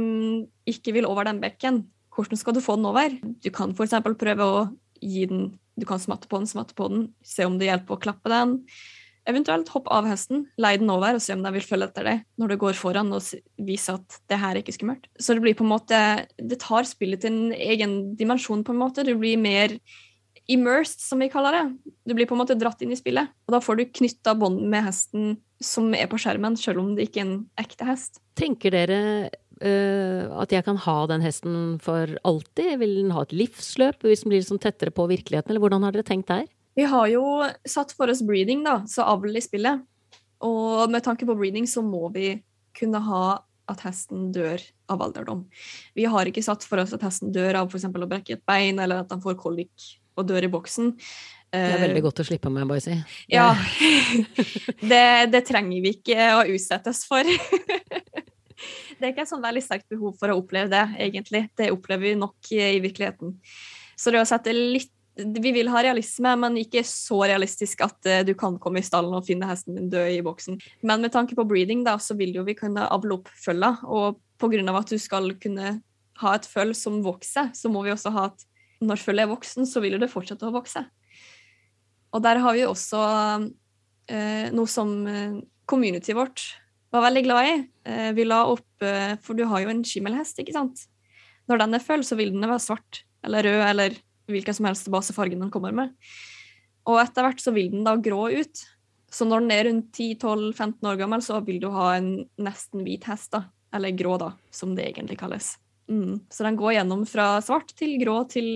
ikke 0.67 0.95
vil 0.95 1.07
over 1.07 1.27
den 1.27 1.39
bekken, 1.43 1.85
hvordan 2.15 2.39
skal 2.39 2.55
du 2.57 2.61
få 2.65 2.75
den 2.79 2.89
over? 2.89 3.15
Du 3.45 3.49
kan 3.53 3.71
f.eks. 3.77 3.95
prøve 4.17 4.47
å 4.49 4.61
gi 4.97 5.27
den 5.29 5.51
du 5.77 5.85
kan 5.87 6.01
smatte 6.01 6.29
på 6.29 6.39
den, 6.41 6.49
smatte 6.49 6.75
på 6.77 6.89
den, 6.91 7.11
se 7.25 7.45
om 7.45 7.59
det 7.59 7.69
hjelper 7.69 7.97
å 7.97 8.01
klappe 8.01 8.31
den. 8.33 8.57
Eventuelt 9.27 9.69
hopp 9.73 9.89
av 9.91 10.07
hesten, 10.07 10.45
leie 10.55 10.79
den 10.79 10.91
over 10.91 11.17
og 11.17 11.23
se 11.23 11.35
om 11.35 11.43
den 11.43 11.55
vil 11.57 11.65
følge 11.65 11.89
etter 11.89 12.07
deg 12.07 12.21
når 12.39 12.53
du 12.53 12.57
går 12.61 12.77
foran 12.79 13.11
og 13.15 13.25
viser 13.67 13.97
at 13.99 14.19
det 14.31 14.39
her 14.39 14.55
er 14.55 14.61
ikke 14.61 14.77
skummelt. 14.77 15.09
Så 15.19 15.35
det 15.35 15.43
blir 15.43 15.57
på 15.57 15.65
en 15.65 15.73
måte 15.73 15.99
Det 16.39 16.61
tar 16.63 16.87
spillet 16.87 17.21
til 17.25 17.35
en 17.35 17.55
egen 17.55 17.97
dimensjon, 18.17 18.63
på 18.63 18.71
en 18.71 18.79
måte. 18.79 19.03
Du 19.03 19.13
blir 19.19 19.39
mer 19.41 19.75
immersed, 20.47 21.03
som 21.03 21.19
vi 21.19 21.27
kaller 21.29 21.57
det. 21.57 21.65
Du 22.07 22.15
blir 22.15 22.29
på 22.29 22.37
en 22.37 22.41
måte 22.41 22.55
dratt 22.55 22.81
inn 22.81 22.93
i 22.95 22.99
spillet. 22.99 23.27
Og 23.47 23.57
da 23.57 23.59
får 23.63 23.77
du 23.77 23.89
knytta 23.99 24.35
bånd 24.39 24.63
med 24.71 24.87
hesten 24.87 25.35
som 25.59 25.91
er 25.97 26.07
på 26.07 26.19
skjermen, 26.21 26.55
selv 26.55 26.79
om 26.79 26.93
det 26.95 27.09
ikke 27.09 27.21
er 27.21 27.27
en 27.27 27.37
ekte 27.59 27.87
hest. 27.89 28.21
Tenker 28.39 28.71
dere 28.71 29.01
at 29.61 30.53
jeg 30.53 30.65
kan 30.65 30.77
ha 30.83 30.97
den 31.09 31.23
hesten 31.25 31.55
for 31.83 32.11
alltid? 32.27 32.77
Vil 32.81 32.93
den 33.01 33.13
ha 33.15 33.23
et 33.25 33.33
livsløp 33.33 34.05
hvis 34.05 34.21
den 34.23 34.33
blir 34.33 34.43
liksom 34.43 34.61
tettere 34.61 34.93
på 34.93 35.07
virkeligheten, 35.09 35.51
eller 35.51 35.63
hvordan 35.63 35.87
har 35.87 35.95
dere 35.95 36.07
tenkt 36.07 36.29
der? 36.29 36.45
Vi 36.77 36.85
har 36.85 37.07
jo 37.09 37.23
satt 37.65 37.95
for 37.97 38.11
oss 38.13 38.21
breeding, 38.21 38.61
da, 38.65 38.83
så 38.85 39.07
avl 39.09 39.33
i 39.33 39.41
spillet. 39.41 39.81
Og 40.45 40.91
med 40.93 41.01
tanke 41.05 41.25
på 41.25 41.35
breeding 41.37 41.65
så 41.69 41.81
må 41.81 42.11
vi 42.13 42.35
kunne 42.77 43.01
ha 43.01 43.23
at 43.67 43.81
hesten 43.83 44.29
dør 44.35 44.61
av 44.91 45.01
alderdom. 45.03 45.41
Vi 45.97 46.05
har 46.07 46.29
ikke 46.29 46.43
satt 46.45 46.63
for 46.67 46.83
oss 46.83 46.93
at 46.95 47.03
hesten 47.03 47.33
dør 47.35 47.63
av 47.63 47.71
f.eks. 47.71 47.87
å 47.89 48.09
brekke 48.09 48.37
et 48.37 48.45
bein, 48.47 48.77
eller 48.79 49.03
at 49.03 49.11
han 49.11 49.23
får 49.23 49.39
kolikk 49.41 49.89
og 50.17 50.29
dør 50.29 50.47
i 50.47 50.51
boksen. 50.53 50.93
Det 51.51 51.63
er 51.73 51.81
veldig 51.81 52.03
godt 52.03 52.21
å 52.21 52.27
slippe 52.27 52.51
med, 52.51 52.67
Boise. 52.69 52.99
Ja. 53.31 53.49
det, 54.91 55.31
det 55.33 55.43
trenger 55.47 55.83
vi 55.83 55.93
ikke 55.97 56.31
å 56.35 56.45
utsettes 56.53 57.05
for. 57.07 57.27
det 58.97 59.05
er 59.05 59.13
ikke 59.13 59.25
et 59.27 59.31
sånn 59.31 59.43
veldig 59.43 59.63
sterkt 59.63 59.87
behov 59.93 60.15
for 60.19 60.33
å 60.33 60.37
oppleve 60.39 60.71
det, 60.73 60.83
egentlig. 61.07 61.45
Det 61.57 61.71
opplever 61.73 62.09
vi 62.09 62.19
nok 62.19 62.51
i 62.55 62.77
virkeligheten. 62.83 63.35
Så 63.97 64.13
det 64.13 64.21
å 64.21 64.29
sette 64.29 64.53
litt 64.53 64.93
vi 65.17 65.51
vil 65.51 65.69
ha 65.73 65.81
realisme, 65.81 66.35
men 66.37 66.59
ikke 66.61 66.83
så 66.85 67.23
realistisk 67.23 67.81
at 67.85 67.97
uh, 68.05 68.19
du 68.25 68.35
kan 68.37 68.59
komme 68.61 68.83
i 68.83 68.85
stallen 68.85 69.15
og 69.17 69.25
finne 69.25 69.49
hesten 69.49 69.77
din 69.77 69.89
død 69.89 70.11
i 70.13 70.21
boksen. 70.25 70.59
Men 70.85 71.01
med 71.01 71.13
tanke 71.15 71.37
på 71.37 71.45
breeding, 71.49 71.81
da, 71.87 71.95
så 72.01 72.13
vil 72.19 72.35
jo 72.37 72.45
vi 72.45 72.57
kunne 72.57 72.85
avle 72.85 73.17
opp 73.17 73.31
følla. 73.33 73.75
Og 73.85 74.19
pga. 74.37 74.61
at 74.77 74.93
du 74.93 74.99
skal 75.01 75.33
kunne 75.41 75.79
ha 76.21 76.35
et 76.35 76.45
føll 76.45 76.75
som 76.77 77.01
vokser, 77.05 77.49
så 77.57 77.69
må 77.73 77.81
vi 77.85 77.93
også 77.93 78.13
ha 78.13 78.27
at 78.29 78.45
når 78.85 79.01
føllet 79.01 79.25
er 79.25 79.33
voksen, 79.33 79.65
så 79.65 79.81
vil 79.81 79.97
det 79.97 80.11
fortsette 80.11 80.45
å 80.45 80.53
vokse. 80.53 80.85
Og 82.13 82.21
der 82.21 82.37
har 82.41 82.53
vi 82.53 82.65
også 82.65 83.01
eh, 84.09 84.53
noe 84.53 84.69
som 84.69 84.93
community 85.65 86.13
vårt 86.13 86.45
var 86.93 87.03
veldig 87.07 87.23
glad 87.25 87.49
i. 87.49 87.55
vi 88.15 88.23
la 88.27 88.43
opp 88.47 88.85
For 89.23 89.35
du 89.35 89.43
har 89.49 89.63
jo 89.63 89.71
en 89.71 89.83
skimmelhest, 89.87 90.39
ikke 90.39 90.55
sant? 90.55 90.85
Når 91.47 91.61
den 91.61 91.77
er 91.77 91.83
full, 91.83 92.03
så 92.03 92.17
vil 92.19 92.33
den 92.33 92.45
være 92.47 92.63
svart 92.63 93.01
eller 93.25 93.43
rød 93.47 93.63
eller 93.65 93.97
hvilken 94.31 94.55
som 94.55 94.67
helst 94.67 94.89
basefarge 94.91 95.37
den 95.39 95.51
kommer 95.51 95.75
med. 95.75 95.93
Og 96.87 96.99
etter 97.01 97.25
hvert 97.25 97.43
så 97.43 97.53
vil 97.55 97.71
den 97.73 97.85
da 97.87 97.95
grå 97.99 98.29
ut. 98.31 98.63
Så 99.11 99.27
når 99.27 99.43
den 99.43 99.53
er 99.55 99.63
rundt 99.69 99.95
10-12-15 99.95 100.89
år 100.91 100.99
gammel, 100.99 101.23
så 101.23 101.39
vil 101.43 101.61
du 101.63 101.69
ha 101.71 101.93
en 101.95 102.11
nesten 102.43 102.83
hvit 102.87 103.07
hest, 103.07 103.31
da. 103.35 103.45
Eller 103.75 103.95
grå, 103.95 104.17
da, 104.19 104.33
som 104.51 104.75
det 104.75 104.89
egentlig 104.89 105.19
kalles. 105.19 105.55
Mm. 105.91 106.19
Så 106.31 106.43
den 106.43 106.59
går 106.59 106.77
gjennom 106.77 107.05
fra 107.07 107.37
svart 107.43 107.71
til 107.79 107.95
grå 108.01 108.21
til 108.31 108.49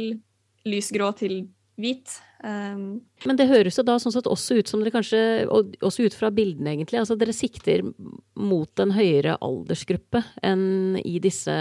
lysgrå 0.67 1.11
til 1.19 1.37
hvit. 1.79 2.17
Um, 2.41 3.03
Men 3.25 3.37
det 3.37 3.45
høres 3.51 3.77
jo 3.77 3.83
da 3.85 3.99
sånn 4.01 4.15
sett 4.15 4.29
også 4.29 4.57
ut 4.57 4.69
som 4.69 4.81
dere 4.81 4.93
kanskje, 4.95 5.45
også 5.45 6.07
ut 6.07 6.15
fra 6.17 6.31
bildene 6.33 6.73
egentlig, 6.73 6.97
altså 6.97 7.17
dere 7.19 7.35
sikter 7.37 7.83
mot 8.33 8.81
en 8.81 8.93
høyere 8.95 9.35
aldersgruppe 9.45 10.23
enn 10.41 10.97
i 11.05 11.19
disse 11.21 11.53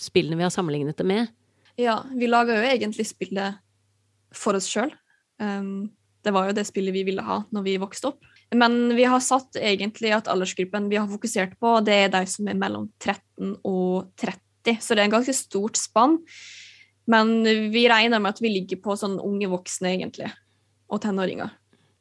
spillene 0.00 0.38
vi 0.40 0.46
har 0.46 0.54
sammenlignet 0.54 0.96
det 0.96 1.08
med? 1.08 1.34
Ja, 1.80 2.00
vi 2.08 2.28
lager 2.28 2.56
jo 2.56 2.70
egentlig 2.70 3.04
spillet 3.08 3.60
for 4.32 4.56
oss 4.56 4.70
sjøl. 4.70 4.94
Um, 5.42 5.90
det 6.24 6.32
var 6.32 6.48
jo 6.48 6.56
det 6.56 6.64
spillet 6.68 6.94
vi 6.94 7.04
ville 7.10 7.24
ha 7.26 7.42
når 7.52 7.66
vi 7.66 7.80
vokste 7.82 8.12
opp. 8.12 8.24
Men 8.54 8.94
vi 8.96 9.04
har 9.08 9.20
satt 9.24 9.56
egentlig 9.56 10.12
at 10.12 10.28
aldersgruppen 10.30 10.88
vi 10.92 11.00
har 11.00 11.08
fokusert 11.10 11.56
på, 11.60 11.78
det 11.84 11.98
er 12.04 12.10
de 12.12 12.24
som 12.28 12.48
er 12.48 12.58
mellom 12.60 12.88
13 13.00 13.56
og 13.64 14.12
30. 14.20 14.78
Så 14.78 14.94
det 14.94 15.02
er 15.02 15.08
en 15.08 15.16
ganske 15.16 15.34
stort 15.36 15.80
spann. 15.80 16.20
Men 17.10 17.42
vi 17.72 17.88
regner 17.90 18.22
med 18.22 18.36
at 18.36 18.42
vi 18.42 18.52
ligger 18.52 18.78
på 18.82 18.94
sånn 18.98 19.18
unge 19.22 19.48
voksne, 19.50 19.96
egentlig. 19.96 20.30
Og 20.92 21.02
tenåringer. 21.02 21.50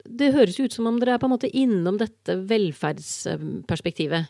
Det 0.06 0.34
høres 0.36 0.60
ut 0.60 0.74
som 0.74 0.90
om 0.90 1.00
dere 1.02 1.16
er 1.16 1.22
på 1.22 1.30
en 1.30 1.36
måte 1.36 1.50
innom 1.50 1.98
dette 2.02 2.36
velferdsperspektivet. 2.50 4.30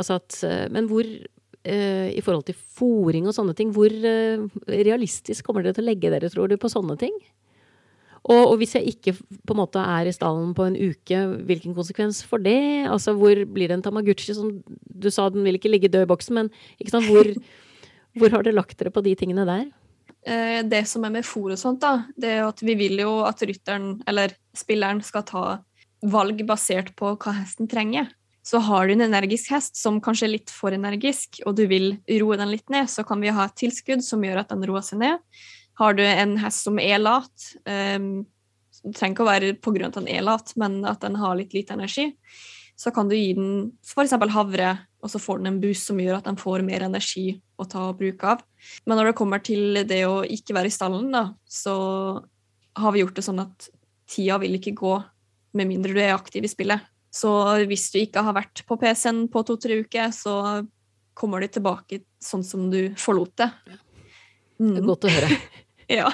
Altså 0.00 0.20
at, 0.20 0.38
men 0.72 0.88
hvor 0.88 1.04
uh, 1.04 2.08
i 2.12 2.22
forhold 2.24 2.46
til 2.48 2.56
fòring 2.78 3.28
og 3.28 3.36
sånne 3.36 3.56
ting, 3.58 3.72
hvor 3.74 3.90
uh, 3.90 4.46
realistisk 4.68 5.46
kommer 5.46 5.64
dere 5.64 5.76
til 5.76 5.86
å 5.86 5.90
legge 5.90 6.12
dere, 6.12 6.30
tror 6.32 6.50
du, 6.50 6.56
på 6.60 6.72
sånne 6.72 6.96
ting? 7.00 7.16
Og, 8.20 8.36
og, 8.36 8.54
hvis 8.60 8.74
jeg 8.76 8.92
ikke 8.92 9.14
på 9.16 9.54
en 9.54 9.62
måte 9.62 9.80
er 9.80 10.08
i 10.08 10.12
stallen 10.12 10.52
på 10.56 10.66
en 10.68 10.76
uke, 10.76 11.22
hvilken 11.48 11.74
konsekvens 11.76 12.20
for 12.28 12.42
det? 12.44 12.84
Altså 12.84 13.14
hvor 13.16 13.38
blir 13.48 13.70
det 13.70 13.78
en 13.78 13.84
Tamaguchi 13.86 14.36
som 14.36 14.58
Du 14.68 15.08
sa 15.08 15.30
den 15.32 15.46
vil 15.46 15.56
ikke 15.56 15.72
ligge 15.72 15.88
død 15.88 16.04
i 16.04 16.10
boksen, 16.10 16.36
men 16.36 16.50
hvor, 17.08 17.30
hvor 18.20 18.34
har 18.36 18.44
dere 18.44 18.58
lagt 18.58 18.76
dere 18.76 18.92
på 18.92 19.02
de 19.06 19.16
tingene 19.16 19.48
der? 19.48 19.70
Eh, 20.26 20.60
det 20.68 20.84
som 20.88 21.04
er 21.06 21.14
med 21.14 21.24
fòr 21.24 21.54
og 21.54 21.60
sånt, 21.60 21.80
da, 21.80 22.04
det 22.20 22.36
er 22.36 22.46
at 22.46 22.60
vi 22.64 22.76
vil 22.76 23.00
jo 23.00 23.20
at 23.24 23.40
rytteren, 23.40 23.94
eller 24.10 24.34
spilleren, 24.56 25.00
skal 25.04 25.24
ta 25.28 25.44
valg 26.00 26.42
basert 26.48 26.92
på 26.96 27.14
hva 27.20 27.36
hesten 27.40 27.68
trenger. 27.70 28.10
Så 28.44 28.60
har 28.64 28.88
du 28.88 28.94
en 28.94 29.04
energisk 29.04 29.52
hest 29.52 29.76
som 29.76 30.00
kanskje 30.00 30.26
er 30.26 30.34
litt 30.34 30.52
for 30.52 30.72
energisk, 30.72 31.42
og 31.46 31.56
du 31.58 31.66
vil 31.70 31.92
roe 32.22 32.38
den 32.40 32.52
litt 32.52 32.68
ned, 32.72 32.88
så 32.88 33.04
kan 33.06 33.20
vi 33.20 33.32
ha 33.32 33.46
et 33.46 33.56
tilskudd 33.60 34.04
som 34.04 34.24
gjør 34.24 34.42
at 34.42 34.52
den 34.52 34.64
roer 34.68 34.84
seg 34.84 35.02
ned. 35.02 35.20
Har 35.80 35.96
du 35.96 36.02
en 36.04 36.36
hest 36.40 36.64
som 36.66 36.80
er 36.80 37.00
lat, 37.00 37.50
um, 37.68 38.24
det 38.80 38.94
trenger 38.96 39.14
ikke 39.14 39.26
å 39.26 39.28
være 39.28 39.52
pga. 39.60 39.86
at 39.88 39.98
den 39.98 40.08
er 40.08 40.24
lat, 40.24 40.52
men 40.56 40.80
at 40.88 41.02
den 41.04 41.18
har 41.20 41.36
litt 41.36 41.52
lite 41.56 41.76
energi, 41.76 42.10
så 42.80 42.92
kan 42.96 43.08
du 43.08 43.16
gi 43.16 43.34
den 43.36 43.72
f.eks. 43.84 44.16
havre, 44.32 44.70
og 45.04 45.12
så 45.12 45.20
får 45.20 45.40
den 45.40 45.52
en 45.52 45.60
boost 45.60 45.90
som 45.90 46.00
gjør 46.00 46.20
at 46.20 46.28
den 46.28 46.40
får 46.40 46.64
mer 46.64 46.86
energi 46.88 47.34
å 47.60 47.68
ta 47.68 47.90
bruk 47.92 48.24
av. 48.24 48.40
Men 48.86 48.98
når 48.98 49.10
det 49.10 49.18
kommer 49.18 49.42
til 49.44 49.82
det 49.88 50.02
å 50.08 50.20
ikke 50.24 50.56
være 50.56 50.70
i 50.70 50.74
stallen, 50.74 51.10
da, 51.14 51.30
så 51.48 51.74
har 52.80 52.94
vi 52.94 53.02
gjort 53.02 53.16
det 53.18 53.26
sånn 53.26 53.42
at 53.42 53.70
tida 54.10 54.38
vil 54.42 54.58
ikke 54.58 54.76
gå 54.78 54.94
med 55.58 55.68
mindre 55.70 55.94
du 55.94 56.00
er 56.02 56.14
aktiv 56.14 56.46
i 56.46 56.50
spillet. 56.50 56.82
Så 57.10 57.30
hvis 57.66 57.88
du 57.90 57.98
ikke 58.02 58.22
har 58.22 58.36
vært 58.36 58.62
på 58.68 58.78
PC-en 58.78 59.24
på 59.32 59.42
to-tre 59.46 59.80
uker, 59.82 60.12
så 60.14 60.34
kommer 61.18 61.42
du 61.42 61.50
tilbake 61.50 62.04
sånn 62.22 62.44
som 62.46 62.68
du 62.70 62.94
forlot 63.00 63.34
det. 63.40 63.50
Mm. 64.60 64.74
Det 64.76 64.78
er 64.78 64.86
godt 64.86 65.08
å 65.08 65.14
høre. 65.14 65.38
ja. 66.00 66.12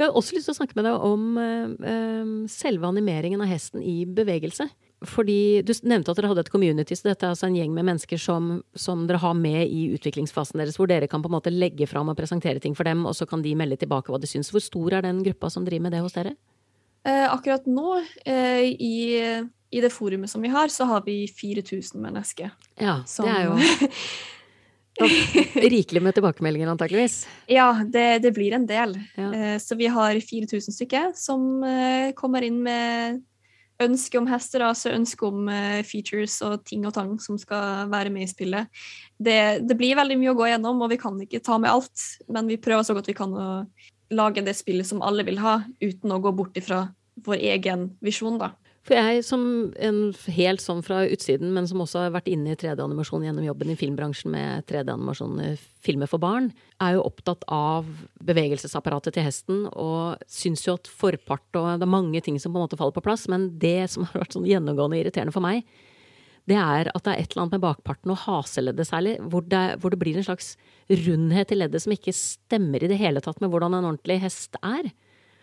Jeg 0.00 0.06
har 0.06 0.16
også 0.16 0.38
lyst 0.38 0.48
til 0.48 0.54
å 0.54 0.58
snakke 0.62 0.78
med 0.78 0.86
deg 0.88 1.02
om 1.04 1.24
eh, 1.36 2.30
selve 2.48 2.88
animeringen 2.88 3.42
av 3.44 3.50
hesten 3.50 3.84
i 3.84 4.02
bevegelse. 4.08 4.70
Fordi 5.06 5.62
Du 5.64 5.72
nevnte 5.88 6.12
at 6.12 6.18
dere 6.18 6.28
hadde 6.28 6.42
et 6.44 6.52
community, 6.52 6.96
så 6.96 7.08
dette 7.08 7.24
er 7.24 7.32
altså 7.32 7.48
en 7.48 7.56
gjeng 7.56 7.72
med 7.72 7.86
mennesker 7.88 8.20
som, 8.20 8.58
som, 8.76 9.06
dere 9.08 9.20
har 9.22 9.36
med 9.36 9.62
i 9.64 9.86
utviklingsfasen 9.96 10.60
deres, 10.60 10.76
hvor 10.76 10.90
dere 10.90 11.08
kan 11.08 11.22
på 11.24 11.30
en 11.30 11.36
måte 11.38 11.52
legge 11.52 11.88
fram 11.88 12.10
og 12.12 12.18
presentere 12.18 12.60
ting 12.60 12.76
for 12.76 12.88
dem, 12.88 13.06
og 13.08 13.16
så 13.16 13.24
kan 13.28 13.40
de 13.44 13.54
melde 13.56 13.80
tilbake 13.80 14.12
hva 14.12 14.20
de 14.20 14.28
syns. 14.28 14.52
Hvor 14.52 14.60
stor 14.64 14.98
er 14.98 15.06
den 15.06 15.22
gruppa 15.24 15.48
som 15.52 15.64
driver 15.64 15.86
med 15.88 15.96
det 15.96 16.02
hos 16.04 16.16
dere? 16.18 16.34
Eh, 17.08 17.24
akkurat 17.32 17.64
nå, 17.64 17.94
eh, 18.28 18.66
i, 18.76 18.98
i, 19.72 19.80
det 19.80 19.92
forumet 19.94 20.28
som 20.28 20.44
vi 20.44 20.52
har, 20.52 20.68
så 20.68 20.84
har 20.90 21.06
vi 21.06 21.22
4000 21.32 21.96
mennesker. 22.02 22.52
Ja, 22.76 23.00
som, 23.08 23.24
det 23.24 23.38
er 23.38 23.48
jo 23.48 23.56
Rikelig 25.70 26.02
med 26.04 26.12
tilbakemeldinger, 26.12 26.68
antakeligvis? 26.68 27.22
Ja, 27.48 27.70
det, 27.88 28.20
det 28.20 28.34
blir 28.36 28.52
en 28.52 28.68
del. 28.68 28.98
Ja. 29.16 29.32
Eh, 29.32 29.56
så 29.64 29.80
vi 29.80 29.88
har 29.88 30.20
4000 30.20 30.76
stykker 30.76 31.12
som 31.16 31.64
kommer 32.20 32.44
inn 32.44 32.60
med 32.68 33.22
ønske 33.80 34.18
om 34.20 34.28
hester, 34.30 34.64
altså 34.66 34.92
ønske 34.94 35.26
om 35.26 35.48
features 35.86 36.38
og 36.46 36.64
ting 36.68 36.84
og 36.88 36.94
tang 36.96 37.14
som 37.22 37.38
skal 37.40 37.88
være 37.92 38.12
med 38.12 38.26
i 38.26 38.30
spillet. 38.30 38.82
Det, 39.16 39.64
det, 39.64 39.76
blir 39.78 39.98
veldig 39.98 40.18
mye 40.20 40.34
å 40.34 40.38
gå 40.38 40.50
gjennom, 40.50 40.82
og 40.84 40.92
vi 40.92 41.00
kan 41.00 41.16
ikke 41.24 41.42
ta 41.44 41.56
med 41.60 41.72
alt, 41.72 42.04
men 42.28 42.50
vi 42.50 42.60
prøver 42.60 42.86
så 42.86 42.96
godt 42.96 43.08
vi 43.08 43.16
kan 43.16 43.32
å 43.32 43.48
lage 44.10 44.44
det 44.44 44.56
spillet 44.58 44.88
som 44.88 45.02
alle 45.06 45.24
vil 45.26 45.40
ha, 45.42 45.60
uten 45.80 46.12
å 46.12 46.20
gå 46.22 46.32
bort 46.36 46.56
ifra 46.58 46.88
vår 47.26 47.42
egen 47.54 47.90
visjon, 48.04 48.38
da. 48.40 48.52
For 48.90 48.98
jeg 48.98 49.22
som 49.22 49.42
en 49.78 49.98
helt 50.34 50.58
sånn 50.58 50.80
fra 50.82 51.04
utsiden, 51.06 51.52
men 51.54 51.68
som 51.70 51.78
også 51.84 52.00
har 52.02 52.14
vært 52.16 52.26
inne 52.32 52.56
i 52.56 52.58
3D-animasjon 52.58 53.22
gjennom 53.22 53.44
jobben 53.46 53.68
i 53.70 53.76
filmbransjen 53.78 54.32
med 54.34 54.64
3D-animasjon, 54.66 55.36
i 55.44 55.50
filmer 55.86 56.10
for 56.10 56.18
barn, 56.18 56.48
er 56.82 56.96
jo 56.96 57.04
opptatt 57.06 57.44
av 57.54 57.86
bevegelsesapparatet 58.26 59.14
til 59.14 59.28
hesten 59.28 59.60
og 59.70 60.18
syns 60.26 60.64
jo 60.66 60.74
at 60.74 60.90
forpart 60.90 61.60
og 61.60 61.68
det 61.78 61.86
er 61.86 61.92
mange 61.92 62.18
ting 62.26 62.40
som 62.42 62.50
på 62.50 62.58
en 62.58 62.66
måte 62.66 62.78
faller 62.80 62.96
på 62.96 63.04
plass, 63.04 63.28
men 63.30 63.46
det 63.62 63.86
som 63.94 64.08
har 64.08 64.24
vært 64.24 64.34
sånn 64.34 64.48
gjennomgående 64.50 64.98
irriterende 64.98 65.36
for 65.36 65.46
meg, 65.46 65.62
det 66.50 66.58
er 66.58 66.90
at 66.90 67.06
det 67.06 67.12
er 67.12 67.22
et 67.22 67.30
eller 67.30 67.44
annet 67.44 67.54
med 67.60 67.64
bakparten 67.68 68.10
og 68.10 68.24
haseleddet 68.24 68.88
særlig, 68.90 69.14
hvor 69.22 69.46
det, 69.46 69.62
hvor 69.78 69.94
det 69.94 70.00
blir 70.02 70.18
en 70.18 70.26
slags 70.26 70.56
rundhet 70.90 71.54
i 71.54 71.60
leddet 71.60 71.86
som 71.86 71.94
ikke 71.94 72.16
stemmer 72.16 72.82
i 72.82 72.90
det 72.90 72.98
hele 72.98 73.22
tatt 73.22 73.38
med 73.38 73.54
hvordan 73.54 73.78
en 73.78 73.92
ordentlig 73.92 74.18
hest 74.24 74.58
er. 74.66 74.90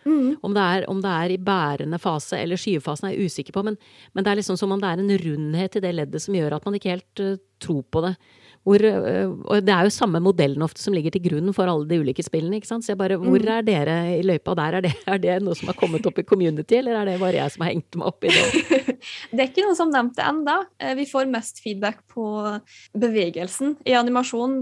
Mm. 0.07 0.37
Om, 0.41 0.55
det 0.55 0.63
er 0.63 0.87
om 0.91 1.03
det 1.03 1.11
er 1.11 1.33
i 1.33 1.41
bærende 1.41 1.99
fase 1.99 2.39
eller 2.39 2.59
skyvefasen 2.59 3.09
er 3.09 3.15
jeg 3.15 3.27
usikker 3.27 3.55
på, 3.55 3.63
men, 3.67 3.77
men, 4.13 4.23
det 4.23 4.31
er 4.31 4.39
liksom 4.41 4.59
som 4.59 4.71
om 4.73 4.81
det 4.81 4.89
er 4.89 5.03
en 5.03 5.15
rundhet 5.23 5.77
i 5.77 5.83
det 5.83 5.95
leddet 5.97 6.23
som 6.23 6.37
gjør 6.37 6.57
at 6.57 6.67
man 6.67 6.77
ikke 6.77 6.93
helt 6.95 7.23
uh, 7.23 7.39
tror 7.63 7.81
på 7.91 8.03
det. 8.05 8.13
Hvor, 8.67 8.83
uh, 8.83 9.33
og 9.47 9.65
det 9.67 9.73
er 9.73 9.87
jo 9.87 9.93
samme 9.95 10.21
modellen 10.23 10.63
ofte 10.63 10.83
som 10.83 10.95
ligger 10.95 11.15
til 11.15 11.25
grunn 11.27 11.51
for 11.55 11.71
alle 11.71 11.87
de 11.89 11.99
ulike 12.03 12.23
spillene. 12.23 12.59
ikke 12.59 12.69
sant? 12.69 12.85
Så 12.85 12.93
jeg 12.93 13.01
bare, 13.01 13.17
Hvor 13.19 13.35
mm. 13.35 13.51
er 13.57 13.67
dere 13.67 13.97
i 14.15 14.23
løypa 14.25 14.55
der? 14.59 14.79
Er 14.79 14.87
det, 14.87 14.93
er 15.13 15.21
det, 15.23 15.35
noe 15.43 15.57
som 15.59 15.71
har 15.71 15.79
kommet 15.79 16.07
opp 16.07 16.21
i 16.21 16.27
community, 16.27 16.79
eller 16.79 17.01
er 17.01 17.11
det 17.11 17.17
bare 17.23 17.41
jeg 17.41 17.55
som 17.55 17.65
har 17.65 17.73
hengt 17.73 17.99
meg 17.99 18.07
opp 18.11 18.27
i 18.27 18.31
det? 18.31 18.95
det 19.33 19.41
er 19.41 19.49
ikke 19.49 19.67
noe 19.67 19.77
som 19.79 19.91
nevnte 19.91 20.23
enda. 20.23 20.61
Eh, 20.79 20.95
vi 20.99 21.07
får 21.09 21.27
mest 21.31 21.61
feedback 21.63 22.03
på 22.13 22.29
bevegelsen 22.95 23.75
i 23.87 23.97
animasjon. 23.97 24.59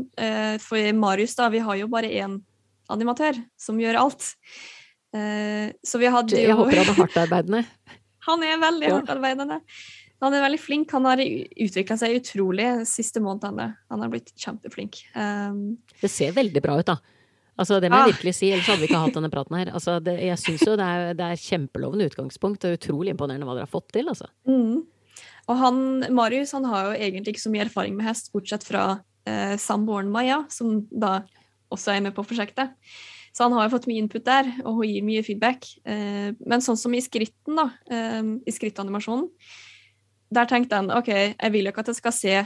For 0.65 0.91
Marius, 0.97 1.37
da, 1.37 1.51
vi 1.53 1.61
har 1.65 1.77
jo 1.83 1.89
bare 1.91 2.09
én 2.09 2.39
animatør 2.91 3.37
som 3.59 3.79
gjør 3.81 3.99
alt. 4.05 4.33
Så 5.85 5.99
vi 6.01 6.09
hadde 6.11 6.35
jo 6.35 6.49
Jeg 6.49 6.57
håper 6.59 6.81
han 6.81 6.89
er 6.91 6.97
hardtarbeidende. 6.99 7.61
Han 8.25 8.41
er 8.41 8.57
veldig 8.57 8.87
ja. 8.87 8.95
hardtarbeidende. 8.97 9.59
Han 10.23 10.33
er 10.33 10.41
veldig 10.45 10.59
flink. 10.61 10.93
Han 10.95 11.05
har 11.05 11.21
utvikla 11.21 11.97
seg 11.99 12.15
utrolig 12.17 12.65
de 12.79 12.87
siste 12.89 13.21
månedene. 13.21 13.67
Han 13.91 14.01
har 14.01 14.09
blitt 14.09 14.31
kjempeflink. 14.39 15.01
Um, 15.13 15.75
det 16.01 16.09
ser 16.09 16.33
veldig 16.33 16.63
bra 16.65 16.79
ut, 16.79 16.87
da. 16.89 16.97
Altså, 17.55 17.77
det 17.79 17.87
må 17.91 17.99
jeg 18.01 18.07
ah. 18.07 18.11
virkelig 18.11 18.33
si, 18.35 18.49
ellers 18.51 18.67
hadde 18.67 18.83
vi 18.83 18.89
ikke 18.89 18.99
hatt 18.99 19.15
denne 19.15 19.31
praten 19.31 19.55
her. 19.55 19.71
Altså, 19.77 19.99
det, 20.03 20.17
jeg 20.25 20.39
syns 20.41 20.65
jo 20.67 20.75
det 20.79 20.87
er, 20.87 21.13
det 21.15 21.27
er 21.27 21.39
kjempelovende 21.39 22.07
utgangspunkt, 22.09 22.67
og 22.67 22.75
utrolig 22.79 23.13
imponerende 23.13 23.47
hva 23.47 23.55
dere 23.55 23.67
har 23.67 23.71
fått 23.71 23.93
til, 23.95 24.09
altså. 24.11 24.27
Mm. 24.49 24.83
Og 25.45 25.59
han, 25.61 25.81
Marius 26.15 26.51
han 26.57 26.65
har 26.67 26.89
jo 26.89 26.97
egentlig 26.97 27.35
ikke 27.35 27.45
så 27.45 27.53
mye 27.53 27.67
erfaring 27.67 27.95
med 27.95 28.09
hest, 28.09 28.31
bortsett 28.33 28.65
fra 28.67 28.85
eh, 29.29 29.55
samboeren 29.61 30.11
Maja, 30.11 30.41
som 30.51 30.81
da 30.91 31.19
også 31.71 31.93
er 31.93 32.03
med 32.07 32.15
på 32.17 32.25
prosjektet. 32.27 32.75
Så 33.35 33.43
han 33.43 33.55
har 33.57 33.65
jo 33.67 33.73
fått 33.73 33.87
mye 33.91 33.99
input 33.99 34.23
der, 34.23 34.47
og 34.63 34.77
hun 34.79 34.87
gir 34.87 35.03
mye 35.03 35.23
feedback. 35.27 35.67
Eh, 35.83 36.31
men 36.39 36.63
sånn 36.63 36.79
som 36.79 36.93
i 36.95 37.01
skritten, 37.03 37.57
da, 37.59 37.65
eh, 37.91 38.21
i 38.47 38.53
skrittanimasjonen, 38.55 39.27
der 40.35 40.47
tenkte 40.47 40.79
han 40.79 40.87
OK, 40.95 41.09
jeg 41.11 41.51
vil 41.51 41.67
jo 41.67 41.73
ikke 41.73 41.83
at 41.83 41.91
det 41.91 41.97
skal 41.97 42.15
se 42.15 42.37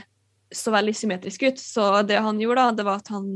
så 0.50 0.72
veldig 0.74 0.94
symmetrisk 0.98 1.46
ut. 1.46 1.62
Så 1.62 1.86
det 2.08 2.18
han 2.18 2.40
gjorde, 2.42 2.64
da, 2.64 2.74
det 2.80 2.86
var 2.88 3.04
at 3.04 3.12
han 3.14 3.30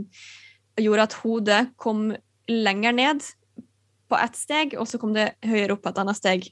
gjorde 0.83 1.07
at 1.07 1.17
hodet 1.23 1.61
kom 1.79 2.09
lenger 2.51 2.97
ned 2.97 3.23
på 4.11 4.19
ett 4.19 4.37
steg, 4.37 4.75
og 4.79 4.89
så 4.91 4.99
kom 5.01 5.15
det 5.15 5.31
høyere 5.47 5.77
opp 5.77 5.85
på 5.85 5.93
et 5.95 6.01
annet 6.03 6.19
steg. 6.19 6.49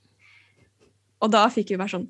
Og 1.22 1.34
da 1.34 1.46
fikk 1.52 1.74
vi 1.74 1.80
bare 1.80 1.92
sånn 1.92 2.08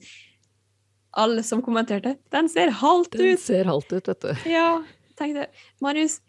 Alle 1.13 1.43
som 1.45 1.61
kommenterte 1.61 2.15
'Den 2.33 2.49
ser 2.49 2.71
halvt 2.71 3.15
ut! 3.15 3.21
Den 3.21 3.37
ser 3.37 3.65
halvt 3.69 3.93
ut, 3.93 4.07
vet 4.09 4.21
du. 4.21 4.49
Ja, 4.49 4.83
tenkte 5.17 5.49
Marius, 5.81 6.23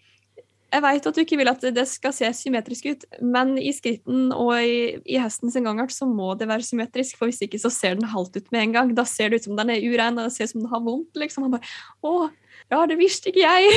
jeg 0.74 0.82
vet 0.82 1.08
at 1.08 1.18
du 1.18 1.22
ikke 1.22 1.38
vil 1.38 1.52
at 1.52 1.66
det 1.76 1.84
skal 1.90 2.14
se 2.16 2.30
symmetrisk 2.34 2.88
ut, 2.90 3.04
men 3.22 3.54
i 3.62 3.70
skritten 3.76 4.32
og 4.34 4.56
i, 4.58 4.98
i 5.06 5.20
hestens 5.22 5.58
gangart 5.60 5.94
så 5.94 6.08
må 6.10 6.32
det 6.40 6.48
være 6.50 6.66
symmetrisk, 6.66 7.20
for 7.20 7.30
hvis 7.30 7.44
ikke 7.46 7.62
så 7.62 7.70
ser 7.74 8.00
den 8.00 8.10
halvt 8.10 8.40
ut 8.40 8.50
med 8.56 8.66
en 8.66 8.74
gang. 8.78 8.94
Da 8.98 9.06
ser 9.08 9.30
det 9.30 9.42
ut 9.42 9.50
som 9.50 9.60
den 9.60 9.74
er 9.74 9.86
urein, 9.86 10.18
og 10.18 10.26
det 10.26 10.34
ser 10.36 10.50
ut 10.50 10.56
som 10.56 10.64
den 10.64 10.74
har 10.74 10.84
vondt. 10.86 11.14
liksom. 11.20 11.46
Han 11.46 11.54
bare 11.54 11.70
'Å, 12.02 12.32
ja, 12.74 12.86
det 12.90 12.98
visste 12.98 13.30
ikke 13.30 13.46
jeg'. 13.46 13.70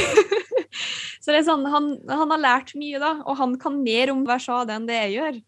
så 1.22 1.34
det 1.34 1.42
er 1.42 1.48
sånn, 1.50 1.66
han, 1.68 1.92
han 2.08 2.32
har 2.32 2.44
lært 2.44 2.72
mye, 2.80 3.00
da, 3.02 3.18
og 3.26 3.36
han 3.42 3.58
kan 3.60 3.82
mer 3.82 4.14
om 4.14 4.24
Versade 4.28 4.72
enn 4.72 4.88
det 4.88 5.00
jeg 5.04 5.18
gjør. 5.18 5.42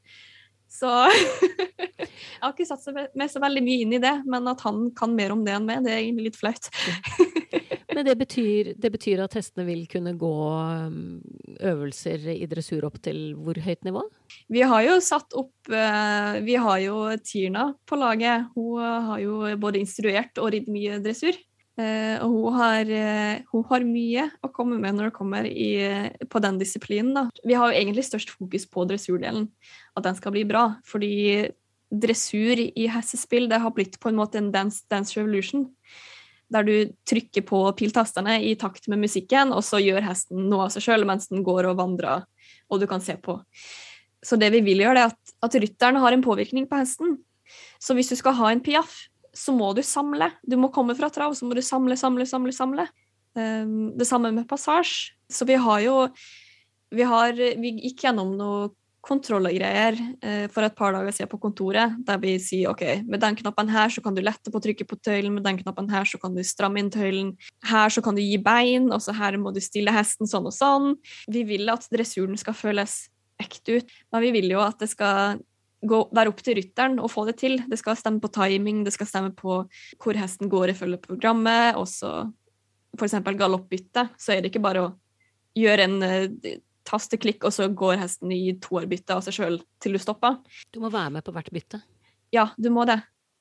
Så 0.68 0.90
jeg 1.08 2.44
har 2.44 2.52
ikke 2.52 2.68
satt 2.68 2.84
meg 3.16 3.32
så 3.32 3.40
veldig 3.40 3.64
mye 3.64 3.86
inn 3.86 3.96
i 3.96 4.02
det, 4.02 4.18
men 4.28 4.52
at 4.52 4.60
han 4.66 4.90
kan 4.96 5.16
mer 5.16 5.32
om 5.32 5.46
det 5.46 5.56
enn 5.56 5.68
meg, 5.68 5.80
det 5.86 5.94
er 5.94 6.02
egentlig 6.02 6.28
litt 6.28 6.40
flaut. 6.40 6.68
Men 7.98 8.06
det 8.06 8.14
betyr, 8.14 8.68
det 8.78 8.92
betyr 8.94 9.18
at 9.24 9.32
hestene 9.34 9.64
vil 9.66 9.80
kunne 9.90 10.12
gå 10.14 10.34
um, 10.86 11.16
øvelser 11.66 12.28
i 12.30 12.46
dressur 12.46 12.84
opp 12.86 13.00
til 13.02 13.32
hvor 13.34 13.58
høyt 13.58 13.82
nivå? 13.82 14.04
Vi 14.54 14.62
har 14.62 14.84
jo 14.86 15.00
satt 15.02 15.34
opp 15.34 15.72
eh, 15.74 16.38
Vi 16.46 16.54
har 16.62 16.78
jo 16.84 17.00
Tirna 17.26 17.72
på 17.82 17.98
laget. 17.98 18.46
Hun 18.54 18.78
har 19.08 19.18
jo 19.18 19.40
både 19.58 19.82
instruert 19.82 20.38
og 20.38 20.52
ridd 20.54 20.70
mye 20.70 21.00
dressur. 21.02 21.34
Eh, 21.74 22.22
og 22.22 22.36
hun 22.36 22.54
har, 22.60 22.92
eh, 23.00 23.42
hun 23.50 23.66
har 23.66 23.90
mye 23.90 24.28
å 24.46 24.52
komme 24.54 24.78
med 24.78 24.94
når 24.94 25.10
det 25.10 25.16
kommer 25.18 25.50
i, 25.50 25.72
på 26.30 26.42
den 26.46 26.62
disiplinen. 26.62 27.16
Da. 27.18 27.24
Vi 27.42 27.58
har 27.58 27.72
jo 27.72 27.80
egentlig 27.80 28.06
størst 28.06 28.30
fokus 28.30 28.66
på 28.70 28.86
dressurdelen, 28.86 29.50
at 29.98 30.06
den 30.06 30.18
skal 30.22 30.38
bli 30.38 30.46
bra. 30.46 30.68
Fordi 30.86 31.50
dressur 31.90 32.62
i 32.62 32.86
hestespill 32.94 33.50
det 33.50 33.58
har 33.62 33.74
blitt 33.74 33.98
på 33.98 34.10
en 34.12 34.22
måte 34.22 34.38
en 34.38 34.52
dance, 34.54 34.84
dance 34.86 35.18
revolution. 35.18 35.66
Der 36.52 36.64
du 36.64 36.92
trykker 37.08 37.44
på 37.44 37.60
piltastene 37.76 38.38
i 38.44 38.54
takt 38.56 38.88
med 38.88 39.02
musikken, 39.02 39.52
og 39.52 39.60
så 39.66 39.80
gjør 39.82 40.06
hesten 40.06 40.46
noe 40.48 40.66
av 40.66 40.72
seg 40.72 40.86
sjøl 40.86 41.04
mens 41.08 41.28
den 41.28 41.44
går 41.44 41.68
og 41.68 41.76
vandrer, 41.80 42.24
og 42.72 42.80
du 42.80 42.86
kan 42.88 43.04
se 43.04 43.18
på. 43.20 43.36
Så 44.24 44.38
det 44.40 44.48
vi 44.54 44.62
vil 44.64 44.82
gjøre, 44.82 45.04
er 45.04 45.12
at, 45.12 45.34
at 45.44 45.58
rytteren 45.60 46.00
har 46.00 46.14
en 46.14 46.24
påvirkning 46.24 46.66
på 46.70 46.80
hesten. 46.80 47.18
Så 47.80 47.94
hvis 47.96 48.10
du 48.10 48.16
skal 48.18 48.36
ha 48.40 48.50
en 48.52 48.64
piaff, 48.64 48.96
så 49.36 49.52
må 49.54 49.70
du 49.76 49.82
samle. 49.86 50.30
Du 50.42 50.56
må 50.58 50.72
komme 50.74 50.96
fra 50.98 51.10
trav, 51.12 51.36
så 51.36 51.46
må 51.46 51.54
du 51.54 51.62
samle, 51.62 51.96
samle, 52.00 52.26
samle. 52.26 52.54
samle. 52.56 52.88
Um, 53.38 53.92
det 53.98 54.08
samme 54.08 54.32
med 54.34 54.48
passasje. 54.50 55.14
Så 55.30 55.44
vi 55.44 55.58
har 55.60 55.80
jo 55.84 56.08
Vi, 56.88 57.04
har, 57.04 57.36
vi 57.36 57.74
gikk 57.84 58.06
gjennom 58.06 58.30
noe 58.32 58.70
kontroll 59.08 59.48
og 59.48 59.56
greier 59.56 59.96
eh, 60.22 60.46
for 60.52 60.66
et 60.66 60.76
par 60.76 60.94
dager 60.94 61.14
siden 61.14 61.30
på 61.32 61.40
kontoret, 61.42 61.96
der 62.06 62.20
vi 62.22 62.36
sier 62.42 62.72
OK, 62.72 62.84
med 63.08 63.22
den 63.24 63.38
knappen 63.40 63.72
her 63.72 63.92
så 63.92 64.02
kan 64.04 64.16
du 64.16 64.22
lette 64.24 64.52
på 64.52 64.62
trykket 64.64 64.90
på 64.90 64.98
tøylen, 65.00 65.34
med 65.34 65.46
den 65.46 65.60
knappen 65.62 65.88
her 65.92 66.08
så 66.08 66.20
kan 66.20 66.36
du 66.36 66.42
stramme 66.46 66.82
inn 66.82 66.92
tøylen, 66.92 67.34
her 67.68 67.92
så 67.94 68.04
kan 68.04 68.18
du 68.18 68.22
gi 68.22 68.38
bein, 68.42 68.90
og 68.94 69.02
så 69.04 69.16
her 69.16 69.38
må 69.40 69.52
du 69.54 69.62
stille 69.64 69.94
hesten 69.94 70.28
sånn 70.28 70.48
og 70.48 70.54
sånn. 70.54 70.96
Vi 71.32 71.44
vil 71.48 71.68
at 71.72 71.88
dressuren 71.92 72.38
skal 72.40 72.56
føles 72.58 73.06
ekte 73.40 73.78
ut, 73.78 73.94
men 74.12 74.24
vi 74.26 74.34
vil 74.34 74.52
jo 74.52 74.62
at 74.64 74.80
det 74.82 74.90
skal 74.90 75.40
gå, 75.80 76.02
være 76.14 76.32
opp 76.32 76.40
til 76.44 76.58
rytteren 76.58 76.98
å 77.00 77.10
få 77.10 77.24
det 77.28 77.38
til. 77.40 77.58
Det 77.70 77.78
skal 77.80 77.98
stemme 77.98 78.22
på 78.22 78.32
timing, 78.34 78.82
det 78.86 78.94
skal 78.96 79.10
stemme 79.10 79.34
på 79.36 79.62
hvor 80.02 80.18
hesten 80.18 80.50
går 80.50 80.74
ifølge 80.74 81.00
programmet, 81.04 81.78
og 81.78 81.86
så 81.90 82.26
f.eks. 82.98 83.20
galoppbytte, 83.38 84.08
så 84.18 84.34
er 84.34 84.42
det 84.42 84.52
ikke 84.52 84.64
bare 84.64 84.86
å 84.86 84.94
gjøre 85.58 85.86
en 85.86 85.98
uh, 86.02 86.56
tasteklikk, 86.88 87.44
og 87.44 87.52
så 87.54 87.68
går 87.68 88.00
hesten 88.00 88.32
i 88.34 88.54
toerbytte 88.64 89.14
av 89.14 89.22
seg 89.26 89.36
sjøl 89.38 89.60
til 89.84 89.92
du 89.94 90.00
stopper. 90.02 90.40
Du 90.72 90.80
må 90.80 90.90
være 90.90 91.12
med 91.18 91.26
på 91.28 91.34
hvert 91.36 91.52
bytte. 91.54 91.82
Ja, 92.34 92.48
du 92.58 92.70
må 92.72 92.86
det. 92.88 92.98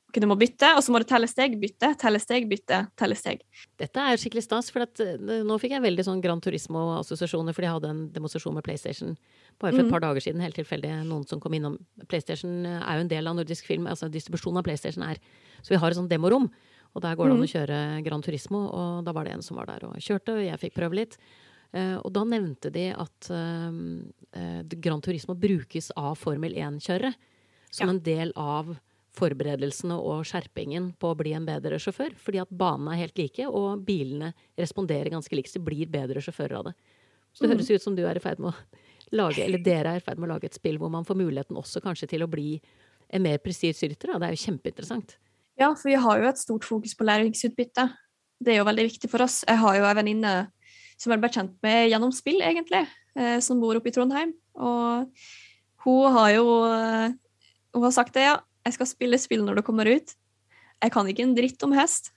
Okay, 0.08 0.22
Du 0.24 0.28
må 0.32 0.38
bytte, 0.40 0.70
og 0.78 0.80
så 0.86 0.94
må 0.96 1.02
du 1.02 1.04
telle 1.04 1.28
steg, 1.28 1.58
bytte, 1.60 1.90
telle 2.00 2.16
steg, 2.24 2.46
bytte, 2.48 2.78
telle 2.96 3.16
steg. 3.20 3.42
Dette 3.78 4.00
er 4.00 4.16
skikkelig 4.16 4.46
stas, 4.46 4.70
for 4.72 4.86
at, 4.86 5.02
eh, 5.04 5.18
nå 5.44 5.58
fikk 5.60 5.74
jeg 5.76 5.84
veldig 5.84 6.06
sånn 6.08 6.22
Gran 6.24 6.40
Turismo-assosiasjoner, 6.40 7.52
fordi 7.54 7.68
jeg 7.68 7.76
hadde 7.76 7.90
en 7.92 8.00
demonstrasjon 8.16 8.56
med 8.56 8.64
PlayStation 8.64 9.18
bare 9.60 9.74
for 9.74 9.82
et 9.82 9.86
Mhm. 9.86 9.92
par 9.92 10.00
dager 10.00 10.22
siden, 10.24 10.40
helt 10.42 10.56
tilfeldig. 10.56 10.94
Noen 11.06 11.28
som 11.28 11.42
kom 11.42 11.52
innom. 11.52 11.78
PlayStation 12.08 12.66
eh, 12.66 12.80
er 12.80 12.96
jo 12.96 13.02
en 13.02 13.08
del 13.10 13.28
av 13.28 13.36
nordisk 13.36 13.66
film, 13.66 13.86
altså 13.86 14.10
distribusjonen 14.10 14.60
av 14.60 14.64
PlayStation 14.64 15.04
er 15.04 15.18
Så 15.62 15.70
vi 15.70 15.76
har 15.76 15.90
et 15.90 15.98
sånt 15.98 16.10
demorom, 16.10 16.50
og 16.96 17.02
der 17.02 17.16
går 17.16 17.28
det 17.28 17.34
an 17.34 17.44
å 17.44 17.68
kjøre 17.68 18.04
Gran 18.06 18.22
Turismo, 18.22 18.70
og 18.72 19.04
da 19.04 19.12
var 19.12 19.26
det 19.26 19.34
en 19.34 19.42
som 19.42 19.58
var 19.58 19.66
der 19.66 19.84
og 19.88 19.96
kjørte, 19.96 20.38
og 20.38 20.46
jeg 20.46 20.60
fikk 20.72 20.74
prøve 20.76 20.94
litt. 20.96 21.18
Eh, 21.74 21.98
og 21.98 22.14
da 22.16 22.24
nevnte 22.24 22.72
de 22.72 22.88
at 22.96 23.28
Grand 23.28 25.04
eh, 25.04 25.06
Turismo 25.06 25.36
brukes 25.36 25.92
av 26.00 26.16
Formel 26.18 26.54
1-kjørere 26.56 27.14
som 27.72 27.88
Ja. 27.88 27.94
en 27.94 28.00
del 28.00 28.32
av 28.36 28.78
forberedelsene 29.18 29.96
og 29.98 30.24
skjerpingen 30.30 30.92
på 31.00 31.10
å 31.12 31.18
bli 31.18 31.34
en 31.34 31.46
bedre 31.46 31.80
sjåfør. 31.82 32.14
Fordi 32.16 32.40
at 32.42 32.50
banene 32.54 32.94
er 32.94 33.02
helt 33.08 33.18
like, 33.18 33.48
og 33.50 33.84
bilene 33.86 34.34
responderer 34.58 35.10
ganske 35.10 35.34
likt. 35.36 35.50
Så 35.50 35.60
blir 35.64 35.88
bedre 35.90 36.22
sjåfører 36.22 36.58
av 36.60 36.64
det. 36.70 36.74
Så 37.34 37.42
det 37.42 37.50
Mm. 37.50 37.58
høres 37.58 37.72
ut 37.72 37.82
som 37.82 37.96
du 37.96 38.06
er 38.06 38.16
i 38.16 38.20
ferd 38.20 38.40
med 38.40 38.54
å 38.54 38.56
lage, 39.12 39.40
eller 39.44 39.58
dere 39.60 39.88
er 39.94 39.98
i 39.98 40.00
ferd 40.06 40.18
med 40.20 40.30
å 40.30 40.34
lage 40.34 40.46
et 40.46 40.54
spill 40.54 40.78
hvor 40.78 40.90
man 40.92 41.04
får 41.04 41.16
muligheten 41.18 41.56
også 41.58 41.82
kanskje 41.82 42.08
til 42.10 42.22
å 42.22 42.30
bli 42.30 42.62
en 43.10 43.22
mer 43.24 43.38
presis 43.40 43.82
rytter. 43.82 44.20
Det 44.20 44.24
er 44.24 44.36
jo 44.36 44.52
kjempeinteressant. 44.52 45.18
Ja, 45.58 45.74
for 45.74 45.90
vi 45.90 45.96
har 45.96 46.20
jo 46.22 46.28
et 46.30 46.38
stort 46.38 46.64
fokus 46.64 46.94
på 46.94 47.06
læringsutbytte. 47.06 47.94
Det 48.42 48.54
er 48.54 48.58
jo 48.58 48.66
veldig 48.66 48.86
viktig 48.92 49.10
for 49.10 49.22
oss. 49.24 49.44
Jeg 49.48 49.58
har 49.58 49.76
jo 49.76 49.84
ei 49.84 49.94
venninne 49.96 50.52
som 50.98 51.14
jeg 51.14 51.22
ble 51.22 51.30
kjent 51.34 51.56
med 51.66 51.90
gjennom 51.92 52.14
spill, 52.16 52.42
egentlig, 52.42 52.84
eh, 53.18 53.38
som 53.44 53.62
bor 53.62 53.78
oppe 53.78 53.92
i 53.92 53.96
Trondheim. 53.96 54.34
Og 54.58 55.10
hun 55.86 56.14
har 56.18 56.32
jo 56.34 56.46
eh, 56.66 57.16
Hun 57.76 57.84
har 57.86 57.94
sagt 57.94 58.16
det, 58.16 58.24
ja. 58.26 58.38
Jeg 58.66 58.74
skal 58.74 58.88
spille 58.90 59.20
spill 59.22 59.44
når 59.46 59.60
det 59.60 59.66
kommer 59.68 59.86
ut. 59.86 60.16
Jeg 60.82 60.92
kan 60.92 61.08
ikke 61.08 61.24
en 61.24 61.36
dritt 61.38 61.62
om 61.64 61.76
hest. 61.78 62.10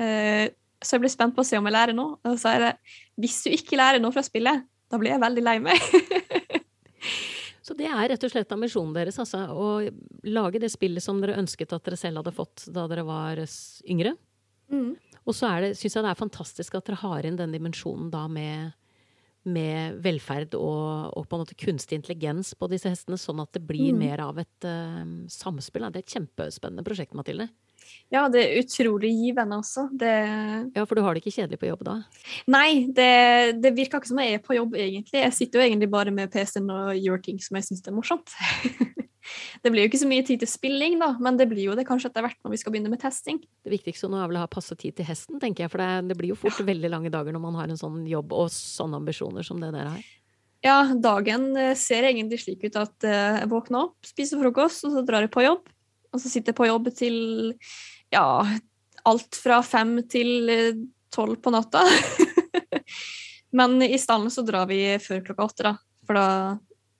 Eh, 0.00 0.48
Så 0.82 0.96
jeg 0.96 1.04
blir 1.04 1.12
spent 1.12 1.34
på 1.36 1.40
å 1.40 1.46
se 1.46 1.56
om 1.58 1.64
jeg 1.68 1.72
lærer 1.72 1.96
noe. 1.96 2.16
Og 2.24 2.38
så 2.40 2.54
er 2.54 2.60
det. 2.60 2.72
Hvis 3.20 3.42
du 3.44 3.50
ikke 3.52 3.76
lærer 3.76 4.00
noe 4.00 4.12
fra 4.12 4.24
spillet, 4.24 4.64
da 4.90 4.98
blir 5.00 5.12
jeg 5.14 5.22
veldig 5.22 5.44
lei 5.44 5.58
meg. 5.64 5.80
Så 7.66 7.74
det 7.74 7.88
er 7.90 8.12
rett 8.12 8.22
og 8.22 8.30
slett 8.30 8.52
ambisjonen 8.54 8.92
deres, 8.94 9.16
altså. 9.18 9.40
Å 9.50 10.28
lage 10.30 10.60
det 10.62 10.70
spillet 10.70 11.02
som 11.02 11.18
dere 11.22 11.38
ønsket 11.40 11.72
at 11.74 11.82
dere 11.88 11.98
selv 11.98 12.20
hadde 12.20 12.34
fått 12.36 12.68
da 12.70 12.84
dere 12.90 13.02
var 13.08 13.40
yngre. 13.90 14.12
Mm. 14.70 14.92
Og 15.26 15.34
så 15.34 15.50
syns 15.74 15.96
jeg 15.96 16.04
det 16.06 16.10
er 16.12 16.18
fantastisk 16.20 16.76
at 16.78 16.86
dere 16.86 17.00
har 17.02 17.26
inn 17.26 17.36
den 17.38 17.54
dimensjonen 17.54 18.10
da 18.14 18.24
med, 18.30 18.72
med 19.46 19.98
velferd 20.04 20.54
og, 20.54 21.12
og 21.18 21.26
på 21.26 21.36
en 21.36 21.42
måte 21.44 21.58
kunstig 21.58 21.98
intelligens 21.98 22.54
på 22.54 22.68
disse 22.70 22.90
hestene, 22.92 23.18
sånn 23.18 23.42
at 23.42 23.50
det 23.58 23.64
blir 23.66 23.92
Mm. 23.92 23.98
mer 24.04 24.22
av 24.22 24.38
et 24.38 24.66
uh, 24.66 25.02
samspill. 25.30 25.88
Det 25.90 26.02
er 26.02 26.06
et 26.06 26.14
kjempespennende 26.16 26.86
prosjekt, 26.86 27.14
Mathilde. 27.18 27.48
Ja, 28.10 28.24
det 28.32 28.40
er 28.42 28.62
utrolig 28.64 29.12
givende 29.14 29.58
også. 29.60 29.84
Det 29.94 30.14
Ja, 30.74 30.84
for 30.86 30.94
du 30.98 31.02
har 31.02 31.14
det 31.14 31.22
ikke 31.22 31.36
kjedelig 31.36 31.58
på 31.60 31.68
jobb 31.68 31.84
da? 31.86 31.92
Nei, 32.50 32.86
det, 32.90 33.60
det 33.62 33.74
virker 33.76 34.00
ikke 34.00 34.10
som 34.10 34.18
jeg 34.22 34.38
er 34.38 34.42
på 34.42 34.56
jobb, 34.56 34.74
egentlig. 34.74 35.20
Jeg 35.22 35.34
sitter 35.36 35.60
jo 35.60 35.66
egentlig 35.68 35.90
bare 35.92 36.10
med 36.14 36.30
PC-en 36.32 36.70
og 36.74 36.96
gjør 36.98 37.22
ting 37.22 37.38
som 37.42 37.58
jeg 37.58 37.68
syns 37.68 37.86
er 37.86 37.94
morsomt. 37.94 38.34
det 39.66 39.72
blir 39.74 39.82
jo 39.82 39.90
ikke 39.90 39.98
så 39.98 40.08
mye 40.08 40.22
tid 40.26 40.38
til 40.42 40.50
spilling, 40.50 40.94
da, 41.02 41.08
men 41.22 41.38
det 41.40 41.48
blir 41.50 41.64
jo 41.66 41.74
det 41.74 41.84
kanskje 41.88 42.12
etter 42.12 42.22
hvert 42.22 42.38
når 42.46 42.52
vi 42.54 42.58
skal 42.60 42.74
begynne 42.74 42.92
med 42.92 43.00
testing. 43.02 43.40
Det 43.66 43.72
viktigste 43.72 44.06
nå 44.12 44.20
er 44.22 44.30
vel 44.30 44.38
å 44.38 44.44
ha 44.44 44.50
passe 44.50 44.76
tid 44.78 44.94
til 44.94 45.08
hesten, 45.08 45.40
tenker 45.42 45.64
jeg. 45.64 45.72
For 45.72 45.82
det, 45.82 46.12
det 46.12 46.16
blir 46.20 46.30
jo 46.30 46.38
fort 46.38 46.60
veldig 46.68 46.90
lange 46.92 47.10
dager 47.10 47.34
når 47.34 47.42
man 47.42 47.58
har 47.58 47.72
en 47.72 47.80
sånn 47.80 48.04
jobb 48.06 48.34
og 48.36 48.52
sånne 48.54 49.00
ambisjoner 49.02 49.46
som 49.46 49.58
det 49.62 49.72
dere 49.74 49.96
har. 49.96 50.06
Ja, 50.64 50.78
dagen 51.02 51.50
eh, 51.58 51.74
ser 51.78 52.06
egentlig 52.08 52.40
slik 52.44 52.64
ut 52.64 52.78
at 52.80 53.06
eh, 53.06 53.40
jeg 53.42 53.50
våkner 53.50 53.88
opp, 53.88 53.98
spiser 54.06 54.40
frokost, 54.40 54.86
og 54.86 54.94
så 54.94 55.02
drar 55.06 55.26
jeg 55.26 55.34
på 55.34 55.44
jobb. 55.44 55.66
Og 56.14 56.22
så 56.22 56.30
sitter 56.30 56.54
jeg 56.54 56.60
på 56.62 56.70
jobb 56.70 56.88
til 56.96 57.18
ja, 58.14 58.26
alt 59.06 59.38
fra 59.42 59.60
fem 59.66 59.98
til 60.10 60.52
eh, 60.52 60.78
tolv 61.14 61.40
på 61.42 61.52
natta. 61.54 61.84
Men 63.58 63.78
i 63.84 63.98
stallen 64.00 64.32
så 64.32 64.46
drar 64.46 64.70
vi 64.70 64.80
før 65.02 65.22
klokka 65.26 65.50
åtte, 65.50 65.68
da. 65.70 65.74
For 66.06 66.18
da, 66.18 66.26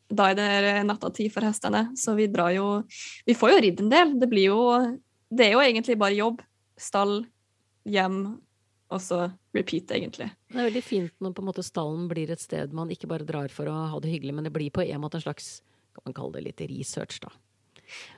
da 0.08 0.30
er 0.30 0.36
det 0.38 0.86
nattatid 0.86 1.32
for 1.34 1.46
hestene. 1.46 1.88
Så 1.98 2.14
vi 2.18 2.28
drar 2.30 2.52
jo 2.54 2.84
Vi 3.26 3.34
får 3.34 3.50
jo 3.54 3.60
ridd 3.64 3.80
en 3.80 3.88
del. 3.92 4.18
Det 4.20 4.28
blir 4.30 4.50
jo 4.52 4.60
Det 5.32 5.48
er 5.48 5.52
jo 5.56 5.62
egentlig 5.64 5.98
bare 5.98 6.14
jobb. 6.14 6.42
Stall, 6.78 7.24
hjem, 7.88 8.20
og 8.92 9.00
så 9.00 9.32
repeat, 9.56 9.90
egentlig. 9.90 10.28
Det 10.52 10.60
er 10.60 10.68
veldig 10.68 10.82
fint 10.84 11.12
når 11.24 11.32
på 11.34 11.42
en 11.42 11.48
måte 11.48 11.64
stallen 11.64 12.04
blir 12.10 12.30
et 12.30 12.42
sted 12.42 12.74
man 12.76 12.90
ikke 12.92 13.08
bare 13.08 13.26
drar 13.26 13.48
for 13.48 13.66
å 13.70 13.74
ha 13.94 14.00
det 14.02 14.12
hyggelig, 14.12 14.34
men 14.36 14.44
det 14.44 14.52
blir 14.52 14.70
på 14.70 14.84
en 14.84 15.00
måte 15.00 15.16
en 15.18 15.24
slags 15.24 15.62
kan 15.96 16.04
man 16.04 16.14
kalle 16.18 16.36
det 16.36 16.44
litt 16.44 16.60
research, 16.68 17.18
da. 17.24 17.30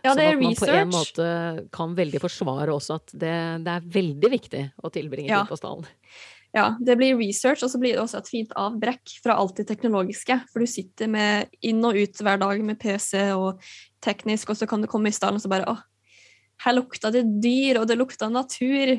Ja, 0.03 0.15
det 0.17 0.25
er 0.25 0.35
sånn 0.35 0.41
at 0.41 0.43
man 0.43 0.57
på 0.59 0.69
en 0.73 0.91
måte 0.91 1.69
kan 1.77 1.95
veldig 1.95 2.21
forsvare 2.25 2.75
også 2.75 2.97
at 2.99 3.13
det, 3.13 3.35
det 3.65 3.75
er 3.77 3.89
veldig 3.99 4.31
viktig 4.33 4.63
å 4.83 4.91
tilbringe 4.91 5.29
Ja. 5.31 5.43
tid 5.45 5.53
på 5.53 5.61
stallen. 5.61 5.87
Ja, 6.59 6.67
det 6.83 6.97
blir 6.99 7.15
research, 7.21 7.63
og 7.63 7.71
så 7.73 7.79
blir 7.81 7.95
det 7.97 8.03
også 8.03 8.19
et 8.23 8.31
fint 8.33 8.53
avbrekk 8.59 9.15
fra 9.25 9.37
alt 9.39 9.57
det 9.61 9.69
teknologiske. 9.71 10.41
For 10.53 10.65
du 10.65 10.67
sitter 10.71 11.11
med 11.13 11.49
inn 11.63 11.81
og 11.87 11.97
ut 11.99 12.19
hver 12.25 12.43
dag 12.43 12.65
med 12.67 12.81
PC 12.83 13.29
og 13.37 13.63
teknisk, 14.05 14.51
og 14.51 14.59
så 14.59 14.67
kan 14.71 14.83
du 14.83 14.91
komme 14.91 15.13
i 15.13 15.15
stallen 15.15 15.39
og 15.39 15.45
så 15.47 15.51
bare 15.53 15.69
åh, 15.71 15.81
her 16.67 16.75
lukta 16.75 17.13
det 17.15 17.23
dyr, 17.39 17.79
og 17.81 17.87
det 17.87 17.97
lukta 18.01 18.27
natur. 18.35 18.97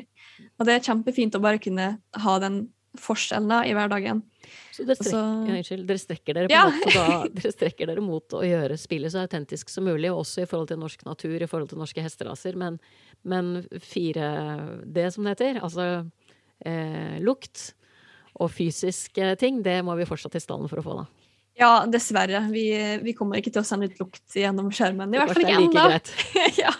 Og 0.56 0.64
det 0.66 0.78
er 0.78 0.86
kjempefint 0.88 1.36
å 1.36 1.42
bare 1.44 1.60
kunne 1.60 1.90
ha 2.24 2.38
den 2.40 2.62
forskjellen 2.98 3.68
i 3.68 3.74
hverdagen. 3.76 4.22
Så 4.74 4.82
dere, 4.88 4.96
Altså- 4.98 5.18
ja, 5.46 5.54
unnskyld, 5.54 5.84
dere 5.86 6.00
strekker 6.00 6.34
dere 6.34 6.48
på 6.48 6.56
Ja. 6.56 6.64
måte 6.72 6.94
da, 6.96 7.28
dere 7.36 7.52
strekker 7.54 7.86
dere 7.86 8.02
mot 8.02 8.34
å 8.34 8.40
gjøre 8.42 8.74
spillet 8.80 9.12
så 9.12 9.20
autentisk 9.22 9.68
som 9.70 9.84
mulig, 9.86 10.10
også 10.10 10.42
i 10.42 10.48
forhold 10.50 10.72
til 10.72 10.80
norsk 10.80 11.04
natur, 11.06 11.36
i 11.38 11.46
forhold 11.46 11.68
til 11.70 11.78
norske 11.78 12.02
hesteraser, 12.02 12.56
men, 12.58 12.80
men 13.22 13.52
4D, 13.70 15.04
som 15.12 15.24
det 15.28 15.36
heter, 15.36 15.60
altså 15.62 15.86
lukt 17.24 17.70
og 18.40 18.50
fysiske 18.52 19.34
ting, 19.40 19.62
det 19.64 19.80
må 19.84 19.94
vi 19.98 20.08
fortsatt 20.08 20.36
i 20.38 20.42
stallen 20.42 20.68
for 20.70 20.80
å 20.80 20.84
få, 20.84 20.96
da. 21.00 21.06
Ja, 21.60 21.72
dessverre. 21.90 22.40
Vi, 22.52 22.64
vi 23.04 23.14
kommer 23.16 23.40
ikke 23.40 23.52
til 23.52 23.60
å 23.60 23.66
sende 23.66 23.90
ut 23.90 23.98
lukt 24.00 24.36
gjennom 24.36 24.70
skjermen. 24.72 25.12
I 25.12 25.20
hvert 25.20 25.34
fall 25.34 25.44
ikke 25.44 25.58
ennå. 25.66 25.84
ja. 26.62 26.72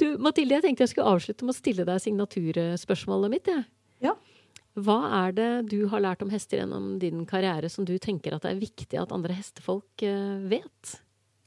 Du, 0.00 0.06
Mathilde, 0.22 0.56
jeg 0.56 0.64
tenkte 0.64 0.86
jeg 0.86 0.94
skulle 0.94 1.12
avslutte 1.12 1.44
med 1.44 1.52
å 1.52 1.58
stille 1.58 1.84
deg 1.88 2.00
signaturspørsmålet 2.00 3.34
mitt. 3.34 3.50
Ja. 4.00 4.14
Hva 4.80 4.98
er 5.26 5.36
det 5.36 5.50
du 5.68 5.82
har 5.92 6.00
lært 6.04 6.24
om 6.24 6.30
hester 6.32 6.62
gjennom 6.62 6.94
din 7.02 7.26
karriere 7.28 7.68
som 7.72 7.84
du 7.84 7.96
tenker 8.00 8.36
at 8.36 8.46
det 8.46 8.54
er 8.54 8.62
viktig 8.62 9.00
at 9.00 9.12
andre 9.12 9.36
hestefolk 9.36 10.04
eh, 10.06 10.38
vet? 10.48 10.94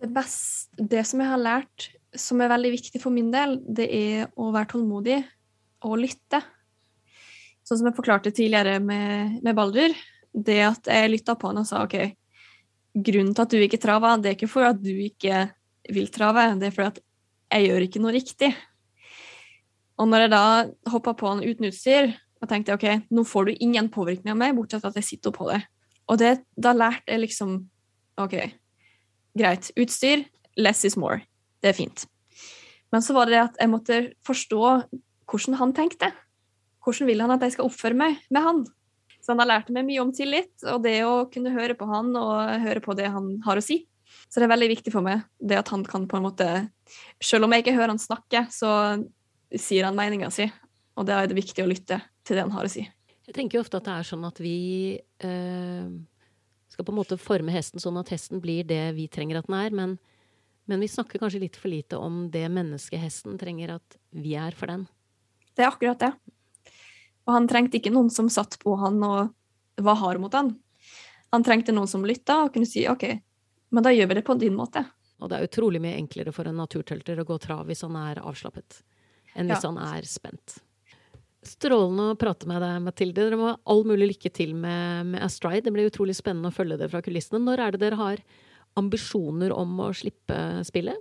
Det, 0.04 0.10
best, 0.14 0.70
det 0.78 1.06
som 1.08 1.24
jeg 1.24 1.32
har 1.32 1.42
lært, 1.42 1.88
som 2.14 2.44
er 2.44 2.52
veldig 2.52 2.74
viktig 2.76 3.02
for 3.02 3.16
min 3.16 3.32
del, 3.34 3.58
det 3.64 3.88
er 3.90 4.28
å 4.38 4.52
være 4.54 4.76
tålmodig 4.76 5.22
og 5.88 5.98
lytte. 6.04 6.44
Sånn 7.64 7.80
som 7.80 7.88
jeg 7.88 7.96
forklarte 7.98 8.34
tidligere 8.36 8.80
med, 8.84 9.40
med 9.46 9.56
Baldur, 9.56 9.94
det 10.34 10.60
at 10.66 10.90
jeg 10.90 11.12
lytta 11.14 11.38
på 11.40 11.52
han 11.52 11.62
og 11.62 11.68
sa 11.70 11.84
OK, 11.86 11.96
grunnen 12.94 13.34
til 13.34 13.46
at 13.46 13.54
du 13.54 13.64
ikke 13.64 13.82
traver, 13.82 14.20
det 14.22 14.32
er 14.32 14.38
ikke 14.38 14.52
for 14.52 14.68
at 14.68 14.82
du 14.82 14.92
ikke 14.92 15.48
vil 15.94 16.10
trave, 16.14 16.50
det 16.60 16.70
er 16.70 16.76
fordi 16.76 16.92
at 16.92 17.02
jeg 17.54 17.70
gjør 17.70 17.86
ikke 17.88 18.02
noe 18.04 18.16
riktig. 18.16 18.52
Og 20.02 20.10
når 20.10 20.26
jeg 20.26 20.34
da 20.34 20.46
hoppa 20.92 21.14
på 21.18 21.30
han 21.30 21.44
uten 21.44 21.70
utstyr, 21.70 22.14
og 22.44 22.50
tenkte 22.52 22.76
OK, 22.76 22.88
nå 23.14 23.24
får 23.28 23.48
du 23.48 23.54
ingen 23.64 23.88
påvirkning 23.94 24.34
av 24.34 24.40
meg, 24.40 24.56
bortsett 24.58 24.84
fra 24.84 24.92
at 24.92 25.00
jeg 25.00 25.14
sitter 25.14 25.32
på 25.36 25.48
det. 25.48 25.62
Og 26.12 26.20
det, 26.20 26.34
da 26.60 26.74
lærte 26.76 27.14
jeg 27.14 27.24
liksom 27.24 27.56
OK, 28.20 28.36
greit. 29.40 29.70
Utstyr, 29.80 30.26
less 30.60 30.84
is 30.84 30.98
more. 31.00 31.22
Det 31.64 31.72
er 31.72 31.78
fint. 31.78 32.04
Men 32.92 33.06
så 33.06 33.16
var 33.16 33.32
det 33.32 33.40
at 33.40 33.56
jeg 33.62 33.72
måtte 33.72 34.02
forstå 34.28 34.64
hvordan 35.32 35.58
han 35.62 35.72
tenkte. 35.74 36.12
Hvordan 36.84 37.10
vil 37.10 37.24
han 37.24 37.34
at 37.36 37.46
jeg 37.46 37.56
skal 37.56 37.70
oppføre 37.70 37.98
meg 37.98 38.20
med 38.34 38.44
han? 38.44 38.64
Så 39.24 39.32
han 39.32 39.40
har 39.40 39.48
lært 39.48 39.72
meg 39.72 39.88
mye 39.88 40.04
om 40.04 40.12
tillit, 40.16 40.52
og 40.68 40.82
det 40.84 40.98
å 41.08 41.26
kunne 41.32 41.54
høre 41.56 41.78
på 41.80 41.88
han 41.88 42.12
og 42.20 42.34
høre 42.66 42.84
på 42.84 42.96
det 43.00 43.08
han 43.14 43.38
har 43.46 43.60
å 43.60 43.64
si. 43.64 43.86
Så 44.28 44.42
det 44.42 44.48
er 44.48 44.54
veldig 44.54 44.72
viktig 44.74 44.92
for 44.94 45.06
meg, 45.06 45.24
det 45.40 45.62
at 45.62 45.72
han 45.72 45.86
kan 45.88 46.06
på 46.10 46.20
en 46.20 46.26
måte 46.28 46.48
Selv 47.24 47.48
om 47.48 47.54
jeg 47.56 47.64
ikke 47.64 47.76
hører 47.78 47.94
han 47.94 48.02
snakke, 48.02 48.44
så 48.52 48.70
sier 49.50 49.88
han 49.88 49.98
meninga 49.98 50.30
si. 50.34 50.50
Og 51.00 51.08
da 51.08 51.22
er 51.22 51.30
det 51.30 51.38
viktig 51.40 51.64
å 51.64 51.70
lytte 51.70 52.02
til 52.28 52.38
det 52.38 52.44
han 52.44 52.54
har 52.54 52.68
å 52.68 52.72
si. 52.72 52.84
Jeg 53.24 53.36
tenker 53.38 53.58
jo 53.58 53.64
ofte 53.64 53.80
at 53.80 53.88
det 53.88 53.94
er 53.96 54.08
sånn 54.08 54.26
at 54.28 54.42
vi 54.44 54.58
øh, 55.26 55.88
skal 56.74 56.86
på 56.86 56.94
en 56.94 57.00
måte 57.00 57.18
forme 57.22 57.54
hesten 57.56 57.82
sånn 57.82 57.98
at 58.02 58.12
hesten 58.14 58.44
blir 58.44 58.68
det 58.68 58.82
vi 58.98 59.08
trenger 59.12 59.40
at 59.40 59.48
den 59.48 59.58
er, 59.58 59.76
men, 59.80 59.96
men 60.70 60.84
vi 60.84 60.92
snakker 60.92 61.22
kanskje 61.22 61.46
litt 61.46 61.58
for 61.60 61.72
lite 61.72 62.00
om 62.02 62.26
det 62.34 62.44
mennesket 62.52 63.02
hesten 63.02 63.40
trenger 63.42 63.78
at 63.78 63.98
vi 64.12 64.36
er 64.40 64.58
for 64.58 64.74
den. 64.74 64.86
Det 65.56 65.64
er 65.64 65.72
akkurat 65.72 66.02
det. 66.04 66.12
Og 67.28 67.34
han 67.38 67.48
trengte 67.48 67.80
ikke 67.80 67.94
noen 67.94 68.10
som 68.12 68.28
satt 68.32 68.58
på 68.60 68.76
han 68.82 69.00
og 69.08 69.32
var 69.84 70.00
hard 70.02 70.20
mot 70.24 70.34
han. 70.36 70.52
Han 71.34 71.46
trengte 71.46 71.74
noen 71.74 71.90
som 71.90 72.04
lytta 72.06 72.44
og 72.46 72.54
kunne 72.54 72.68
si 72.70 72.84
OK, 72.90 73.08
men 73.74 73.86
da 73.86 73.94
gjør 73.94 74.12
vi 74.12 74.18
det 74.20 74.26
på 74.28 74.36
din 74.38 74.54
måte. 74.58 74.84
Og 75.24 75.32
det 75.32 75.40
er 75.40 75.48
utrolig 75.48 75.80
mye 75.82 75.96
enklere 75.98 76.34
for 76.36 76.50
en 76.50 76.60
naturtølter 76.60 77.22
å 77.22 77.26
gå 77.26 77.40
trav 77.42 77.64
hvis 77.70 77.82
han 77.86 77.96
er 77.98 78.20
avslappet, 78.22 78.82
enn 79.34 79.48
hvis 79.50 79.64
Ja. 79.64 79.72
han 79.72 79.80
er 79.96 80.06
spent. 80.06 80.60
Strålende 81.44 82.12
å 82.14 82.20
prate 82.20 82.48
med 82.48 82.62
deg, 82.64 82.82
Mathilde. 82.84 83.16
Dere 83.20 83.40
må 83.40 83.48
ha 83.50 83.58
all 83.68 83.84
mulig 83.84 84.14
lykke 84.14 84.32
til 84.32 84.54
med, 84.56 85.08
med 85.12 85.24
Astride. 85.26 85.66
Det 85.66 85.74
blir 85.76 85.90
utrolig 85.90 86.16
spennende 86.16 86.52
å 86.52 86.56
følge 86.56 86.78
dere 86.80 86.92
fra 86.92 87.02
kulissene. 87.04 87.42
Når 87.44 87.60
er 87.60 87.72
det 87.76 87.82
dere 87.82 88.00
har 88.00 88.22
ambisjoner 88.80 89.52
om 89.52 89.74
å 89.84 89.90
slippe 89.96 90.38
spillet? 90.64 90.96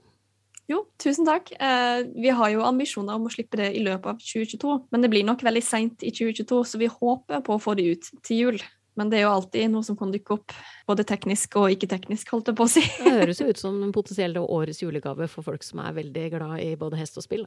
Jo, 0.71 0.85
tusen 1.03 1.27
takk. 1.27 1.51
Eh, 1.59 2.05
vi 2.15 2.31
har 2.31 2.53
jo 2.53 2.63
ambisjoner 2.67 3.19
om 3.19 3.27
å 3.27 3.33
slippe 3.33 3.59
det 3.59 3.73
i 3.77 3.83
løpet 3.83 4.07
av 4.15 4.21
2022, 4.23 4.77
men 4.95 5.03
det 5.03 5.11
blir 5.13 5.27
nok 5.27 5.43
veldig 5.45 5.65
seint 5.67 6.05
i 6.07 6.13
2022, 6.15 6.61
så 6.71 6.81
vi 6.81 6.91
håper 6.93 7.43
på 7.45 7.57
å 7.57 7.63
få 7.63 7.75
det 7.79 7.89
ut 7.91 8.13
til 8.23 8.39
jul. 8.39 8.63
Men 8.99 9.09
det 9.09 9.19
er 9.19 9.25
jo 9.25 9.33
alltid 9.33 9.71
noe 9.73 9.85
som 9.87 9.97
kan 9.97 10.13
dukke 10.13 10.37
opp, 10.37 10.55
både 10.89 11.07
teknisk 11.09 11.57
og 11.57 11.73
ikke 11.73 11.89
teknisk, 11.89 12.29
holdt 12.35 12.51
jeg 12.51 12.59
på 12.59 12.67
å 12.67 12.71
si. 12.71 12.83
Det 13.01 13.15
høres 13.23 13.41
jo 13.41 13.49
ut 13.49 13.61
som 13.61 13.79
en 13.81 13.95
potensiell 13.95 14.37
årets 14.43 14.83
julegave 14.85 15.29
for 15.33 15.47
folk 15.47 15.65
som 15.65 15.81
er 15.85 15.97
veldig 15.97 16.27
glad 16.37 16.59
i 16.61 16.75
både 16.79 17.01
hest 17.01 17.17
og 17.21 17.25
spill. 17.25 17.47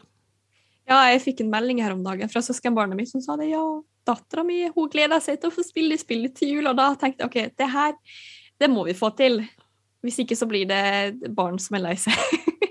Ja, 0.89 1.04
jeg 1.10 1.21
fikk 1.23 1.41
en 1.41 1.51
melding 1.54 1.82
her 1.82 1.93
om 1.95 2.04
dagen 2.06 2.30
fra 2.30 2.41
søskenbarnet 2.45 2.97
mitt 2.97 3.10
som 3.10 3.21
sa 3.21 3.38
det. 3.39 3.51
Ja, 3.54 3.62
dattera 4.06 4.45
mi 4.45 4.63
hun 4.73 4.89
gleder 4.93 5.21
seg 5.23 5.39
til 5.41 5.49
å 5.49 5.56
få 5.56 5.65
spille 5.65 5.97
spillet 6.01 6.36
til 6.38 6.58
jul, 6.58 6.69
og 6.69 6.78
da 6.78 6.91
tenkte 6.99 7.25
jeg 7.25 7.30
OK, 7.30 7.56
det 7.62 7.69
her, 7.73 7.95
det 8.62 8.69
må 8.73 8.86
vi 8.89 8.97
få 8.97 9.12
til. 9.17 9.41
Hvis 10.05 10.19
ikke 10.21 10.37
så 10.37 10.45
blir 10.49 10.67
det 10.69 11.33
barn 11.35 11.57
som 11.61 11.75
er 11.79 11.83
lei 11.87 11.95
seg. 11.97 12.13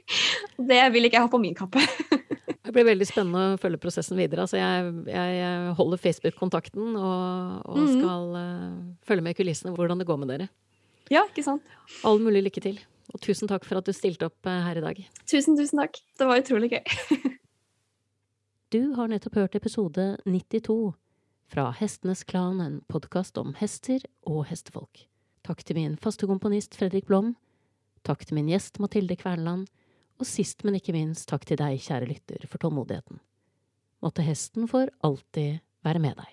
det 0.71 0.81
vil 0.95 1.09
ikke 1.09 1.19
jeg 1.19 1.27
ha 1.27 1.31
på 1.33 1.41
min 1.43 1.57
kappe. 1.59 1.83
Det 2.65 2.73
blir 2.73 2.87
veldig 2.89 3.07
spennende 3.07 3.41
å 3.55 3.59
følge 3.61 3.79
prosessen 3.79 4.17
videre. 4.19 4.47
Altså 4.47 4.57
jeg, 4.57 4.87
jeg 5.13 5.75
holder 5.79 6.01
Facebook-kontakten 6.01 6.95
og, 6.97 7.61
og 7.71 7.77
Mhm. 7.79 7.91
skal 8.01 8.25
eh, 8.41 8.79
følge 9.07 9.23
med 9.27 9.35
i 9.37 9.39
kulissene 9.39 9.75
hvordan 9.77 10.01
det 10.01 10.07
går 10.09 10.19
med 10.23 10.31
dere. 10.33 10.47
Ja, 11.13 11.23
ikke 11.29 11.45
sant? 11.45 11.63
All 12.09 12.19
mulig 12.25 12.41
lykke 12.47 12.63
til. 12.65 12.81
Og 13.13 13.21
tusen 13.23 13.47
takk 13.53 13.69
for 13.69 13.79
at 13.79 13.87
du 13.87 13.93
stilte 13.95 14.27
opp 14.31 14.49
eh, 14.51 14.63
her 14.65 14.81
i 14.81 14.83
dag. 14.83 15.03
Tusen, 15.29 15.55
tusen 15.61 15.79
takk. 15.85 16.01
Det 16.19 16.27
var 16.27 16.41
utrolig 16.43 16.73
gøy. 16.73 16.83
Du 18.75 18.81
har 18.97 19.07
nettopp 19.13 19.37
hørt 19.39 19.55
episode 19.55 20.17
92 20.27 20.95
fra 21.53 21.69
Hestenes 21.79 22.25
Klan, 22.27 22.59
en 22.65 22.81
podkast 22.91 23.37
om 23.39 23.53
hester 23.61 24.03
og 24.27 24.47
hestefolk. 24.49 25.05
Takk 25.45 25.61
til 25.67 25.77
min 25.77 25.97
faste 26.01 26.25
komponist 26.29 26.77
Fredrik 26.79 27.05
Blom. 27.11 27.35
Takk 28.05 28.25
til 28.25 28.39
min 28.39 28.49
gjest 28.49 28.81
Mathilde 28.81 29.17
Kverneland. 29.21 29.67
Og 30.17 30.29
sist, 30.29 30.63
men 30.65 30.79
ikke 30.79 30.95
minst, 30.95 31.27
takk 31.29 31.45
til 31.45 31.59
deg, 31.61 31.81
kjære 31.83 32.09
lytter, 32.09 32.47
for 32.49 32.63
tålmodigheten. 32.63 33.19
Måtte 34.05 34.25
hesten 34.25 34.69
for 34.71 34.89
alltid 35.05 35.61
være 35.85 36.01
med 36.01 36.17
deg. 36.21 36.31